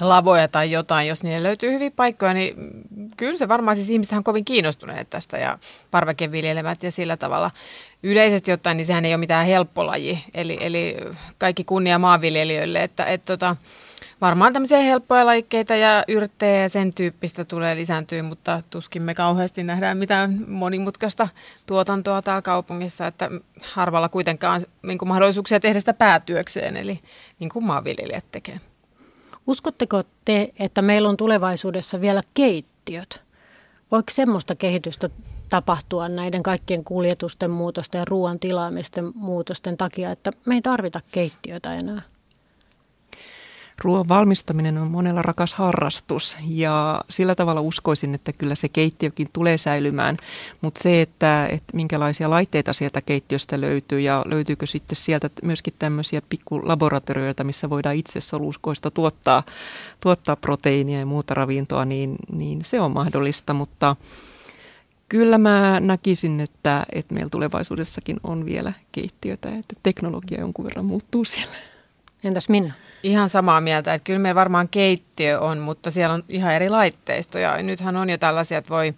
[0.00, 2.54] lavoja tai jotain, jos niille löytyy hyviä paikkoja, niin
[3.16, 5.58] kyllä se varmaan siis ihmiset on kovin kiinnostuneet tästä ja
[5.90, 7.50] parvekeviljelevät ja sillä tavalla.
[8.02, 10.96] Yleisesti ottaen, niin sehän ei ole mitään helppo laji, eli, eli
[11.38, 13.56] kaikki kunnia maanviljelijöille, että, että tota,
[14.20, 19.62] varmaan tämmöisiä helppoja laikkeita ja yrttejä ja sen tyyppistä tulee lisääntyä, mutta tuskin me kauheasti
[19.62, 21.28] nähdään mitään monimutkaista
[21.66, 23.30] tuotantoa täällä kaupungissa, että
[23.62, 27.00] harvalla kuitenkaan niin kuin mahdollisuuksia tehdä sitä päätyökseen, eli
[27.38, 28.60] niin kuin maanviljelijät tekee.
[29.50, 33.22] Uskotteko te, että meillä on tulevaisuudessa vielä keittiöt?
[33.90, 35.10] Voiko semmoista kehitystä
[35.48, 41.74] tapahtua näiden kaikkien kuljetusten muutosten ja ruoan tilaamisten muutosten takia, että me ei tarvita keittiötä
[41.74, 42.02] enää?
[43.84, 49.58] Ruoan valmistaminen on monella rakas harrastus ja sillä tavalla uskoisin, että kyllä se keittiökin tulee
[49.58, 50.16] säilymään,
[50.60, 56.22] mutta se, että, että minkälaisia laitteita sieltä keittiöstä löytyy ja löytyykö sitten sieltä myöskin tämmöisiä
[56.28, 59.42] pikkulaboratorioita, missä voidaan itse soluskoista tuottaa,
[60.00, 63.96] tuottaa proteiinia ja muuta ravintoa, niin, niin se on mahdollista, mutta
[65.08, 71.24] kyllä mä näkisin, että, että meillä tulevaisuudessakin on vielä keittiötä, että teknologia jonkun verran muuttuu
[71.24, 71.69] siellä.
[72.24, 72.72] Entäs Minna?
[73.02, 77.62] Ihan samaa mieltä, että kyllä meillä varmaan keittiö on, mutta siellä on ihan eri laitteistoja.
[77.62, 78.94] Nythän on jo tällaisia, että voi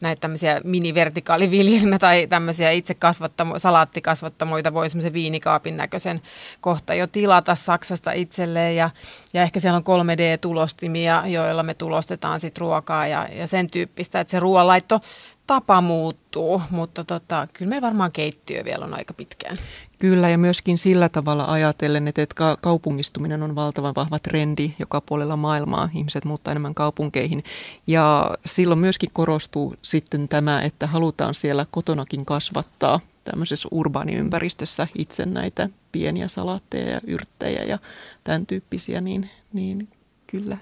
[0.00, 6.22] näitä tämmöisiä minivertikaaliviljelmiä tai tämmöisiä itse kasvattamo, salaattikasvattamoita voi semmoisen viinikaapin näköisen
[6.60, 8.90] kohta jo tilata Saksasta itselleen ja,
[9.34, 14.30] ja ehkä siellä on 3D-tulostimia, joilla me tulostetaan sit ruokaa ja, ja sen tyyppistä, että
[14.30, 15.00] se ruoanlaitto
[15.46, 19.58] tapa muuttuu, mutta tota, kyllä meillä varmaan keittiö vielä on aika pitkään.
[20.02, 22.26] Kyllä, ja myöskin sillä tavalla ajatellen, että
[22.60, 25.88] kaupungistuminen on valtavan vahva trendi joka puolella maailmaa.
[25.94, 27.44] Ihmiset muuttaa enemmän kaupunkeihin.
[27.86, 35.68] Ja silloin myöskin korostuu sitten tämä, että halutaan siellä kotonakin kasvattaa tämmöisessä urbaaniympäristössä itse näitä
[35.92, 37.78] pieniä salaatteja ja yrttejä ja
[38.24, 39.88] tämän tyyppisiä, niin, niin
[40.26, 40.56] kyllä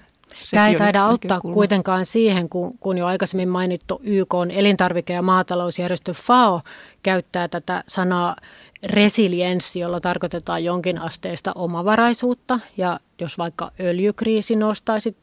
[0.51, 1.53] Tämä ei taida auttaa näkökulma.
[1.53, 6.61] kuitenkaan siihen, kun, kun jo aikaisemmin mainittu YK on elintarvike- ja maatalousjärjestö FAO
[7.03, 8.35] käyttää tätä sanaa
[8.83, 12.59] resilienssi, jolla tarkoitetaan jonkin asteista omavaraisuutta.
[12.77, 15.17] Ja jos vaikka öljykriisi nostaisi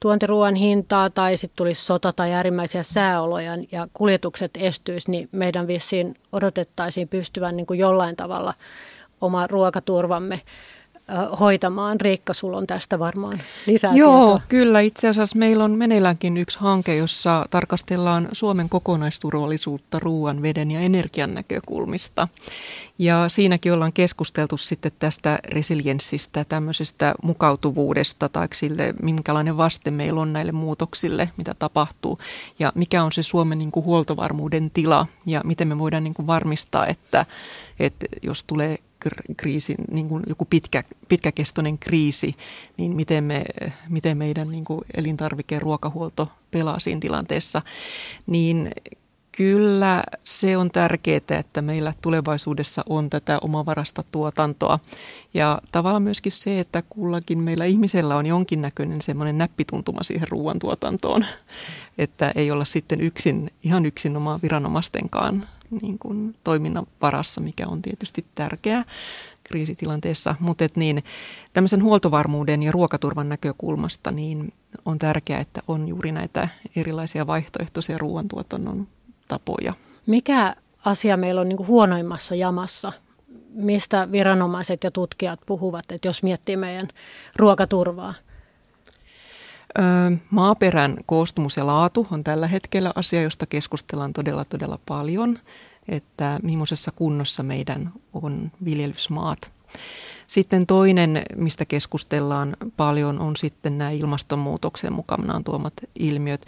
[0.00, 6.14] tuontiruoan hintaa tai sitten tulisi sota tai äärimmäisiä sääoloja ja kuljetukset estyisi, niin meidän vissiin
[6.32, 8.54] odotettaisiin pystyvän niin kuin jollain tavalla
[9.20, 10.40] oma ruokaturvamme
[11.40, 12.00] hoitamaan.
[12.00, 14.40] Riikka, sulla on tästä varmaan lisää Joo, tietoa.
[14.48, 14.80] kyllä.
[14.80, 21.34] Itse asiassa meillä on meneilläänkin yksi hanke, jossa tarkastellaan Suomen kokonaisturvallisuutta ruoan, veden ja energian
[21.34, 22.28] näkökulmista.
[22.98, 30.32] Ja siinäkin ollaan keskusteltu sitten tästä resilienssistä, tämmöisestä mukautuvuudesta tai sille, minkälainen vaste meillä on
[30.32, 32.18] näille muutoksille, mitä tapahtuu.
[32.58, 36.26] Ja mikä on se Suomen niin kuin huoltovarmuuden tila ja miten me voidaan niin kuin
[36.26, 37.26] varmistaa, että,
[37.80, 38.78] että jos tulee
[39.36, 42.36] kriisi, niin kuin joku pitkä, pitkäkestoinen kriisi,
[42.76, 43.44] niin miten, me,
[43.88, 47.62] miten meidän niin kuin elintarvike- ja ruokahuolto pelaa siinä tilanteessa,
[48.26, 48.70] niin
[49.36, 54.78] kyllä se on tärkeää, että meillä tulevaisuudessa on tätä omavarasta tuotantoa.
[55.34, 61.24] Ja tavallaan myöskin se, että kullakin meillä ihmisellä on jonkinnäköinen semmoinen näppituntuma siihen ruoantuotantoon,
[61.98, 65.48] että ei olla sitten yksin, ihan yksin omaa viranomaistenkaan
[65.82, 68.84] niin kuin toiminnan varassa, mikä on tietysti tärkeää
[69.44, 70.34] kriisitilanteessa.
[70.40, 71.04] Mutta niin,
[71.52, 74.52] tämmöisen huoltovarmuuden ja ruokaturvan näkökulmasta niin
[74.84, 78.88] on tärkeää, että on juuri näitä erilaisia vaihtoehtoisia ruoantuotannon
[79.28, 79.74] tapoja.
[80.06, 82.92] Mikä asia meillä on niin kuin huonoimmassa jamassa
[83.54, 86.88] mistä viranomaiset ja tutkijat puhuvat, että jos miettii meidän
[87.36, 88.14] ruokaturvaa?
[90.30, 95.38] Maaperän koostumus ja laatu on tällä hetkellä asia, josta keskustellaan todella todella paljon,
[95.88, 99.52] että millaisessa kunnossa meidän on viljelysmaat.
[100.32, 106.46] Sitten toinen, mistä keskustellaan paljon, on sitten nämä ilmastonmuutoksen mukanaan tuomat ilmiöt.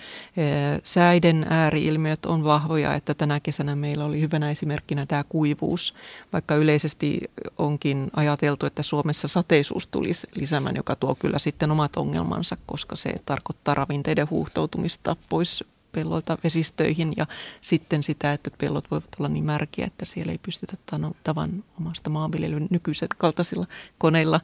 [0.82, 5.94] Säiden ääriilmiöt on vahvoja, että tänä kesänä meillä oli hyvänä esimerkkinä tämä kuivuus,
[6.32, 7.20] vaikka yleisesti
[7.58, 13.14] onkin ajateltu, että Suomessa sateisuus tulisi lisäämään, joka tuo kyllä sitten omat ongelmansa, koska se
[13.26, 15.64] tarkoittaa ravinteiden huuhtoutumista pois
[15.94, 17.26] pelloilta vesistöihin ja
[17.60, 20.76] sitten sitä, että pellot voivat olla niin märkiä, että siellä ei pystytä
[21.24, 23.66] tavan omasta maanviljelyn nykyisen kaltaisilla
[23.98, 24.40] koneilla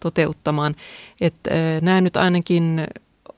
[0.00, 0.74] toteuttamaan.
[1.20, 1.50] Että
[1.82, 2.86] nämä nyt ainakin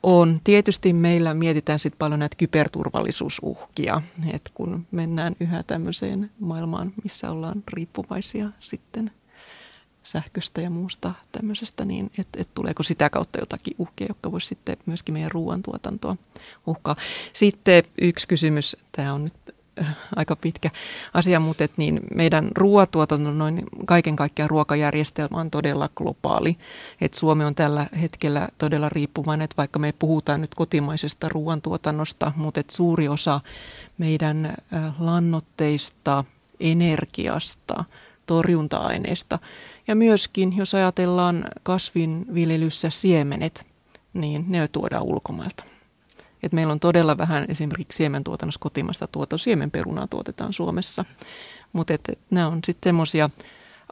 [0.03, 0.41] on.
[0.45, 4.03] Tietysti meillä mietitään sitten paljon näitä kyberturvallisuusuhkia,
[4.33, 9.11] että kun mennään yhä tämmöiseen maailmaan, missä ollaan riippuvaisia sitten
[10.03, 14.77] sähköstä ja muusta tämmöisestä, niin että et tuleeko sitä kautta jotakin uhkia, jotka voisi sitten
[14.87, 16.17] myöskin meidän ruoantuotantoa
[16.67, 16.97] uhkaa.
[17.33, 19.35] Sitten yksi kysymys, tämä on nyt
[19.81, 20.71] äh, aika pitkä
[21.15, 26.57] asia, mutta et niin meidän ruoatuotanto, noin kaiken kaikkiaan ruokajärjestelmä on todella globaali.
[27.01, 32.61] Et Suomi on tällä hetkellä todella riippuvainen, että vaikka me puhutaan nyt kotimaisesta ruoantuotannosta, mutta
[32.61, 33.41] et suuri osa
[33.99, 36.25] meidän äh, lannoitteista,
[36.61, 37.85] energiasta,
[38.31, 39.39] torjunta-aineista
[39.89, 43.67] ja myöskin, jos ajatellaan kasvinviljelyssä siemenet,
[44.13, 45.65] niin ne tuodaan ulkomailta.
[46.43, 51.05] Et meillä on todella vähän esimerkiksi siementuotannossa kotimasta tuota siemenperunaa tuotetaan Suomessa.
[51.73, 51.95] Mutta
[52.31, 53.31] nämä on sitten semmoisia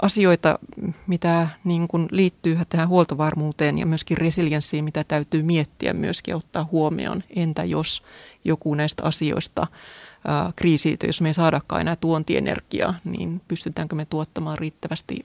[0.02, 0.58] asioita,
[1.06, 7.22] mitä niin kun liittyy tähän huoltovarmuuteen ja myöskin resilienssiin, mitä täytyy miettiä myöskin ottaa huomioon.
[7.36, 8.02] Entä jos
[8.44, 9.66] joku näistä asioista
[10.56, 15.24] kriisiytyy, jos me ei saadakaan enää tuontienergiaa, niin pystytäänkö me tuottamaan riittävästi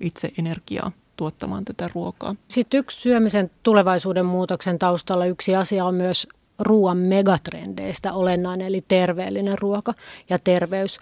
[0.00, 2.34] itse energiaa tuottamaan tätä ruokaa.
[2.48, 6.28] Sitten yksi syömisen tulevaisuuden muutoksen taustalla yksi asia on myös
[6.58, 9.94] ruoan megatrendeistä olennainen, eli terveellinen ruoka
[10.30, 10.98] ja terveys.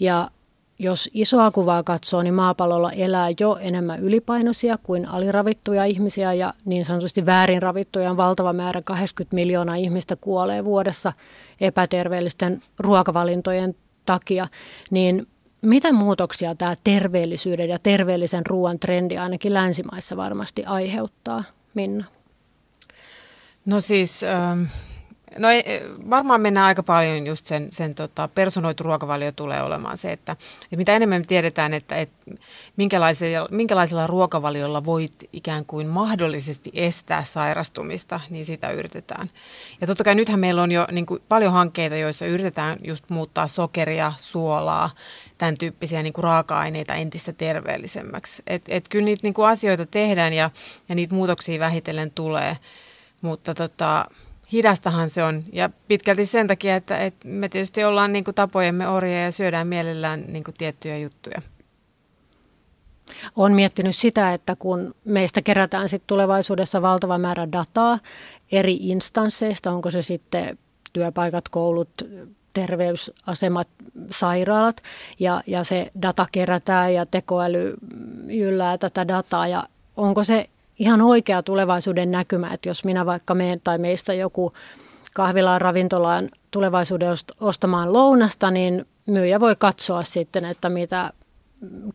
[0.00, 0.30] Ja
[0.78, 6.84] jos isoa kuvaa katsoo, niin maapallolla elää jo enemmän ylipainoisia kuin aliravittuja ihmisiä ja niin
[6.84, 11.12] sanotusti väärin ravittuja on valtava määrä, 80 miljoonaa ihmistä kuolee vuodessa
[11.62, 13.74] epäterveellisten ruokavalintojen
[14.06, 14.46] takia.
[14.90, 15.26] Niin
[15.62, 21.44] mitä muutoksia tämä terveellisyyden ja terveellisen ruoan trendi ainakin länsimaissa varmasti aiheuttaa,
[21.74, 22.04] Minna?
[23.66, 24.22] No siis...
[24.22, 24.62] Ähm
[25.38, 25.64] No ei,
[26.10, 30.76] varmaan mennään aika paljon just sen, sen tota, personoitu ruokavalio tulee olemaan se, että, että
[30.76, 32.30] mitä enemmän me tiedetään, että, että
[32.76, 39.30] minkälaisella, minkälaisella ruokavaliolla voit ikään kuin mahdollisesti estää sairastumista, niin sitä yritetään.
[39.80, 43.46] Ja totta kai nythän meillä on jo niin kuin, paljon hankkeita, joissa yritetään just muuttaa
[43.46, 44.90] sokeria, suolaa,
[45.38, 48.42] tämän tyyppisiä niin kuin raaka-aineita entistä terveellisemmäksi.
[48.46, 50.50] Et, et kyllä niitä niin kuin asioita tehdään ja,
[50.88, 52.56] ja niitä muutoksia vähitellen tulee,
[53.20, 54.06] mutta tota,
[54.52, 58.88] hidastahan se on ja pitkälti sen takia, että, että me tietysti ollaan niin kuin tapojemme
[58.88, 61.42] orja ja syödään mielellään niin kuin tiettyjä juttuja.
[63.36, 67.98] Olen miettinyt sitä, että kun meistä kerätään sit tulevaisuudessa valtava määrä dataa
[68.52, 70.58] eri instansseista, onko se sitten
[70.92, 71.90] työpaikat, koulut,
[72.52, 73.68] terveysasemat,
[74.10, 74.76] sairaalat,
[75.18, 77.74] ja, ja se data kerätään ja tekoäly
[78.28, 79.64] yllää tätä dataa, ja
[79.96, 80.48] onko se
[80.82, 84.52] ihan oikea tulevaisuuden näkymä, että jos minä vaikka meen tai meistä joku
[85.14, 87.08] kahvilaan ravintolaan tulevaisuuden
[87.40, 91.12] ostamaan lounasta, niin myyjä voi katsoa sitten, että mitä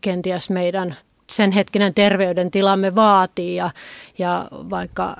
[0.00, 0.96] kenties meidän
[1.30, 3.70] sen hetkinen terveydentilamme vaatii ja,
[4.18, 5.16] ja vaikka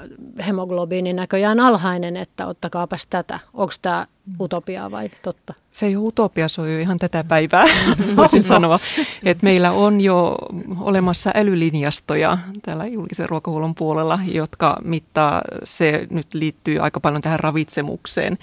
[0.47, 3.41] hemoglobiini näköjään alhainen, että ottakaapas tätä.
[3.55, 4.07] Onko tämä
[4.41, 5.55] utopiaa vai totta?
[5.73, 7.65] Se ei ole utopia, se on jo ihan tätä päivää,
[8.17, 8.79] voisin sanoa.
[9.25, 10.37] Että meillä on jo
[10.81, 18.39] olemassa älylinjastoja täällä julkisen ruokahuollon puolella, jotka mittaa, se nyt liittyy aika paljon tähän ravitsemukseen.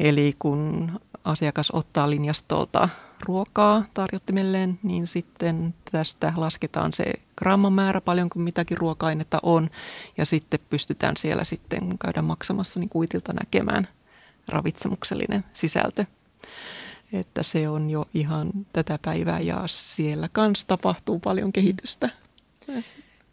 [0.00, 0.92] Eli kun
[1.24, 2.88] asiakas ottaa linjastolta
[3.20, 9.70] ruokaa tarjottimelleen, niin sitten tästä lasketaan se grammamäärä, paljonko mitäkin ruoka-ainetta on,
[10.16, 13.88] ja sitten pystytään siellä sitten käydä maksamassa niin kuitilta näkemään
[14.48, 16.04] ravitsemuksellinen sisältö.
[17.12, 22.10] Että se on jo ihan tätä päivää ja siellä kanssa tapahtuu paljon kehitystä.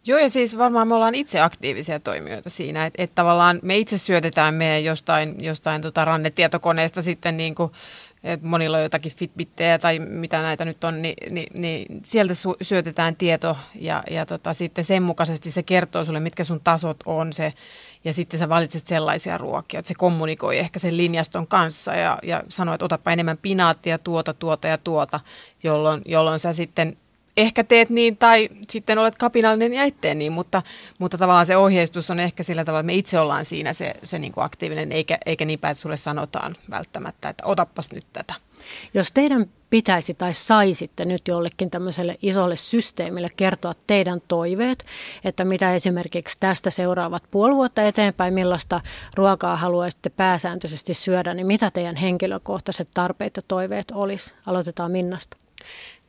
[0.06, 3.98] Joo, ja siis varmaan me ollaan itse aktiivisia toimijoita siinä, että, että tavallaan me itse
[3.98, 7.72] syötetään meidän jostain, jostain tota rannetietokoneesta sitten niin kuin
[8.26, 12.56] että monilla on jotakin Fitbittejä tai mitä näitä nyt on, niin, niin, niin sieltä su-
[12.62, 17.32] syötetään tieto ja, ja tota, sitten sen mukaisesti se kertoo sulle, mitkä sun tasot on
[17.32, 17.52] se,
[18.04, 22.42] ja sitten sä valitset sellaisia ruokia, että se kommunikoi ehkä sen linjaston kanssa ja, ja
[22.48, 25.20] sanoo, että otapa enemmän pinaattia, tuota, tuota ja tuota,
[25.62, 26.96] jolloin, jolloin sä sitten
[27.36, 30.62] ehkä teet niin tai sitten olet kapinallinen ja et tee niin, mutta,
[30.98, 34.18] mutta tavallaan se ohjeistus on ehkä sillä tavalla, että me itse ollaan siinä se, se
[34.18, 38.34] niin kuin aktiivinen, eikä, eikä niin päin, että sulle sanotaan välttämättä, että otapas nyt tätä.
[38.94, 44.84] Jos teidän pitäisi tai saisitte nyt jollekin tämmöiselle isolle systeemille kertoa teidän toiveet,
[45.24, 48.80] että mitä esimerkiksi tästä seuraavat puoli vuotta eteenpäin, millaista
[49.14, 54.34] ruokaa haluaisitte pääsääntöisesti syödä, niin mitä teidän henkilökohtaiset tarpeet ja toiveet olisi?
[54.46, 55.36] Aloitetaan Minnasta.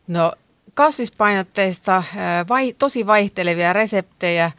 [0.10, 0.32] No
[0.78, 2.04] kasvispainotteista,
[2.50, 4.52] vai, tosi vaihtelevia reseptejä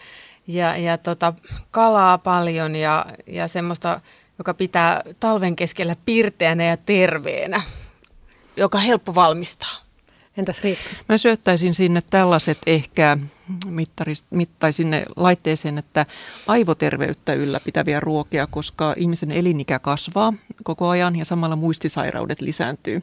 [0.46, 1.32] ja, ja tota,
[1.70, 4.00] kalaa paljon ja, ja semmoista,
[4.38, 7.62] joka pitää talven keskellä pirteänä ja terveenä
[8.58, 9.76] joka on helppo valmistaa.
[10.36, 10.84] Entäs Riikka?
[11.08, 13.18] Mä syöttäisin sinne tällaiset ehkä
[14.30, 16.06] mittaisin ne laitteeseen, että
[16.46, 20.32] aivoterveyttä ylläpitäviä ruokia, koska ihmisen elinikä kasvaa
[20.64, 23.02] koko ajan ja samalla muistisairaudet lisääntyy.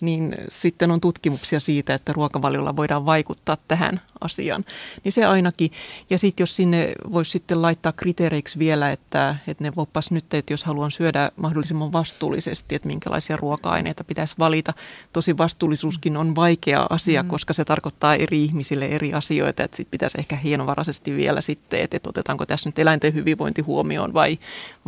[0.00, 4.64] Niin sitten on tutkimuksia siitä, että ruokavaliolla voidaan vaikuttaa tähän asiaan.
[5.04, 5.70] Niin se ainakin.
[6.10, 10.52] Ja sitten jos sinne voisi sitten laittaa kriteereiksi vielä, että, että ne oppas nyt, että
[10.52, 14.72] jos haluan syödä mahdollisimman vastuullisesti, että minkälaisia ruoka-aineita pitäisi valita.
[15.12, 17.28] Tosi vastuullisuuskin on vaikea asia, mm.
[17.28, 19.64] koska se tarkoittaa eri ihmisille eri asioita.
[19.64, 24.14] Että sit pitäisi ehkä hienovaraisesti vielä sitten, että, että otetaanko tässä nyt eläinten hyvinvointi huomioon
[24.14, 24.38] vai,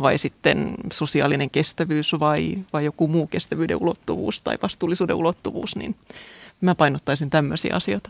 [0.01, 5.95] vai sitten sosiaalinen kestävyys vai, vai joku muu kestävyyden ulottuvuus tai vastuullisuuden ulottuvuus, niin
[6.61, 8.09] mä painottaisin tämmöisiä asioita.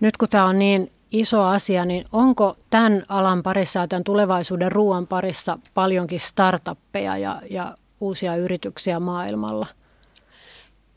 [0.00, 4.72] Nyt kun tämä on niin iso asia, niin onko tämän alan parissa ja tämän tulevaisuuden
[4.72, 9.66] ruoan parissa paljonkin startuppeja ja, ja uusia yrityksiä maailmalla–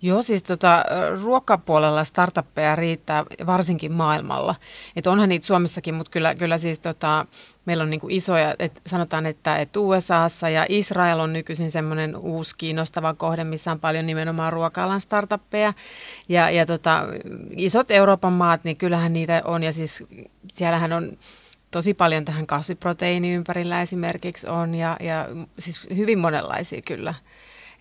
[0.01, 0.85] Joo, siis tota,
[1.23, 4.55] ruokapuolella startuppeja riittää varsinkin maailmalla.
[4.95, 7.25] Et onhan niitä Suomessakin, mutta kyllä, kyllä siis tota,
[7.65, 12.55] meillä on niinku isoja, et sanotaan, että et USAssa ja Israel on nykyisin semmoinen uusi
[12.57, 15.73] kiinnostava kohde, missä on paljon nimenomaan ruoka-alan startuppeja.
[16.29, 17.03] Ja, ja tota,
[17.57, 20.03] isot Euroopan maat, niin kyllähän niitä on ja siis
[20.53, 21.17] siellähän on
[21.71, 25.27] tosi paljon tähän kasviproteiini ympärillä esimerkiksi on ja, ja
[25.59, 27.13] siis hyvin monenlaisia kyllä.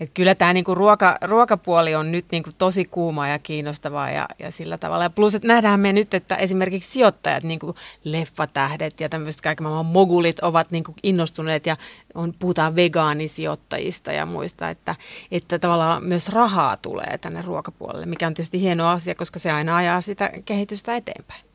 [0.00, 4.52] Et kyllä tämä niinku ruoka, ruokapuoli on nyt niinku tosi kuuma ja kiinnostavaa ja, ja
[4.52, 5.04] sillä tavalla.
[5.04, 7.74] Ja plus, että nähdään me nyt, että esimerkiksi sijoittajat, niinku
[8.04, 11.76] leffatähdet ja tämmöiset kaiken maailman mogulit ovat niinku innostuneet ja
[12.14, 14.94] on, puhutaan vegaanisijoittajista ja muista, että,
[15.30, 19.76] että tavallaan myös rahaa tulee tänne ruokapuolelle, mikä on tietysti hieno asia, koska se aina
[19.76, 21.46] ajaa sitä kehitystä eteenpäin.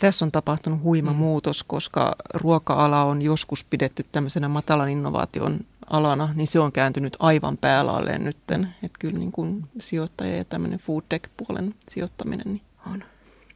[0.00, 1.16] Tässä on tapahtunut huima mm.
[1.16, 7.58] muutos, koska ruoka-ala on joskus pidetty tämmöisenä matalan innovaation alana, niin se on kääntynyt aivan
[7.58, 8.74] päälaalleen nytten.
[8.82, 12.62] Että kyllä niin kuin sijoittaja ja tämmöinen food tech-puolen sijoittaminen niin
[12.92, 13.04] on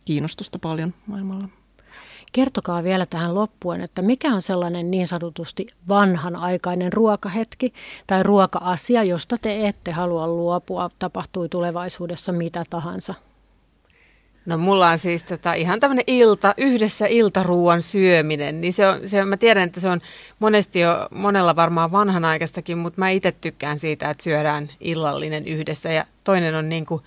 [0.04, 1.48] kiinnostusta paljon maailmalla.
[2.32, 7.72] Kertokaa vielä tähän loppuen, että mikä on sellainen niin sanotusti vanhanaikainen ruokahetki
[8.06, 13.14] tai ruoka-asia, josta te ette halua luopua, tapahtui tulevaisuudessa mitä tahansa?
[14.49, 19.24] No mulla on siis tota, ihan tämmöinen ilta, yhdessä iltaruuan syöminen, niin se on, se,
[19.24, 20.01] mä tiedän, että se on
[20.38, 26.05] monesti jo monella varmaan vanhanaikaistakin, mutta mä itse tykkään siitä, että syödään illallinen yhdessä ja
[26.24, 27.03] toinen on niin kuin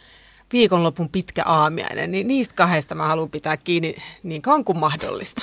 [0.53, 5.41] viikonlopun pitkä aamiainen, niin niistä kahdesta mä haluan pitää kiinni niin kauan kuin mahdollista.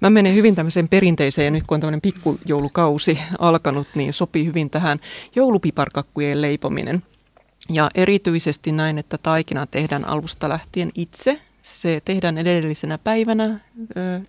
[0.00, 5.00] Mä menen hyvin tämmöiseen perinteiseen, nyt kun on tämmöinen pikkujoulukausi alkanut, niin sopii hyvin tähän
[5.34, 7.02] joulupiparkakkujen leipominen–
[7.68, 11.40] ja erityisesti näin, että taikina tehdään alusta lähtien itse.
[11.62, 13.60] Se tehdään edellisenä päivänä,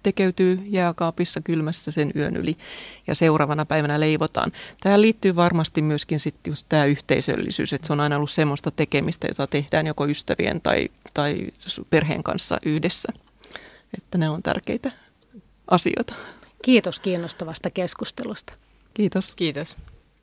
[0.04, 2.58] tekeytyy jääkaapissa kylmässä sen yön yli
[3.08, 4.52] ja seuraavana päivänä leivotaan.
[4.82, 9.28] Tähän liittyy varmasti myöskin sitten just tämä yhteisöllisyys, että se on aina ollut semmoista tekemistä,
[9.28, 11.48] jota tehdään joko ystävien tai, tai
[11.90, 13.14] perheen kanssa yhdessä.
[13.98, 14.92] Että ne on tärkeitä
[15.68, 16.16] asioita.
[16.62, 18.54] Kiitos kiinnostavasta keskustelusta.
[18.94, 19.36] Kiitos.
[19.36, 19.78] Kiitos.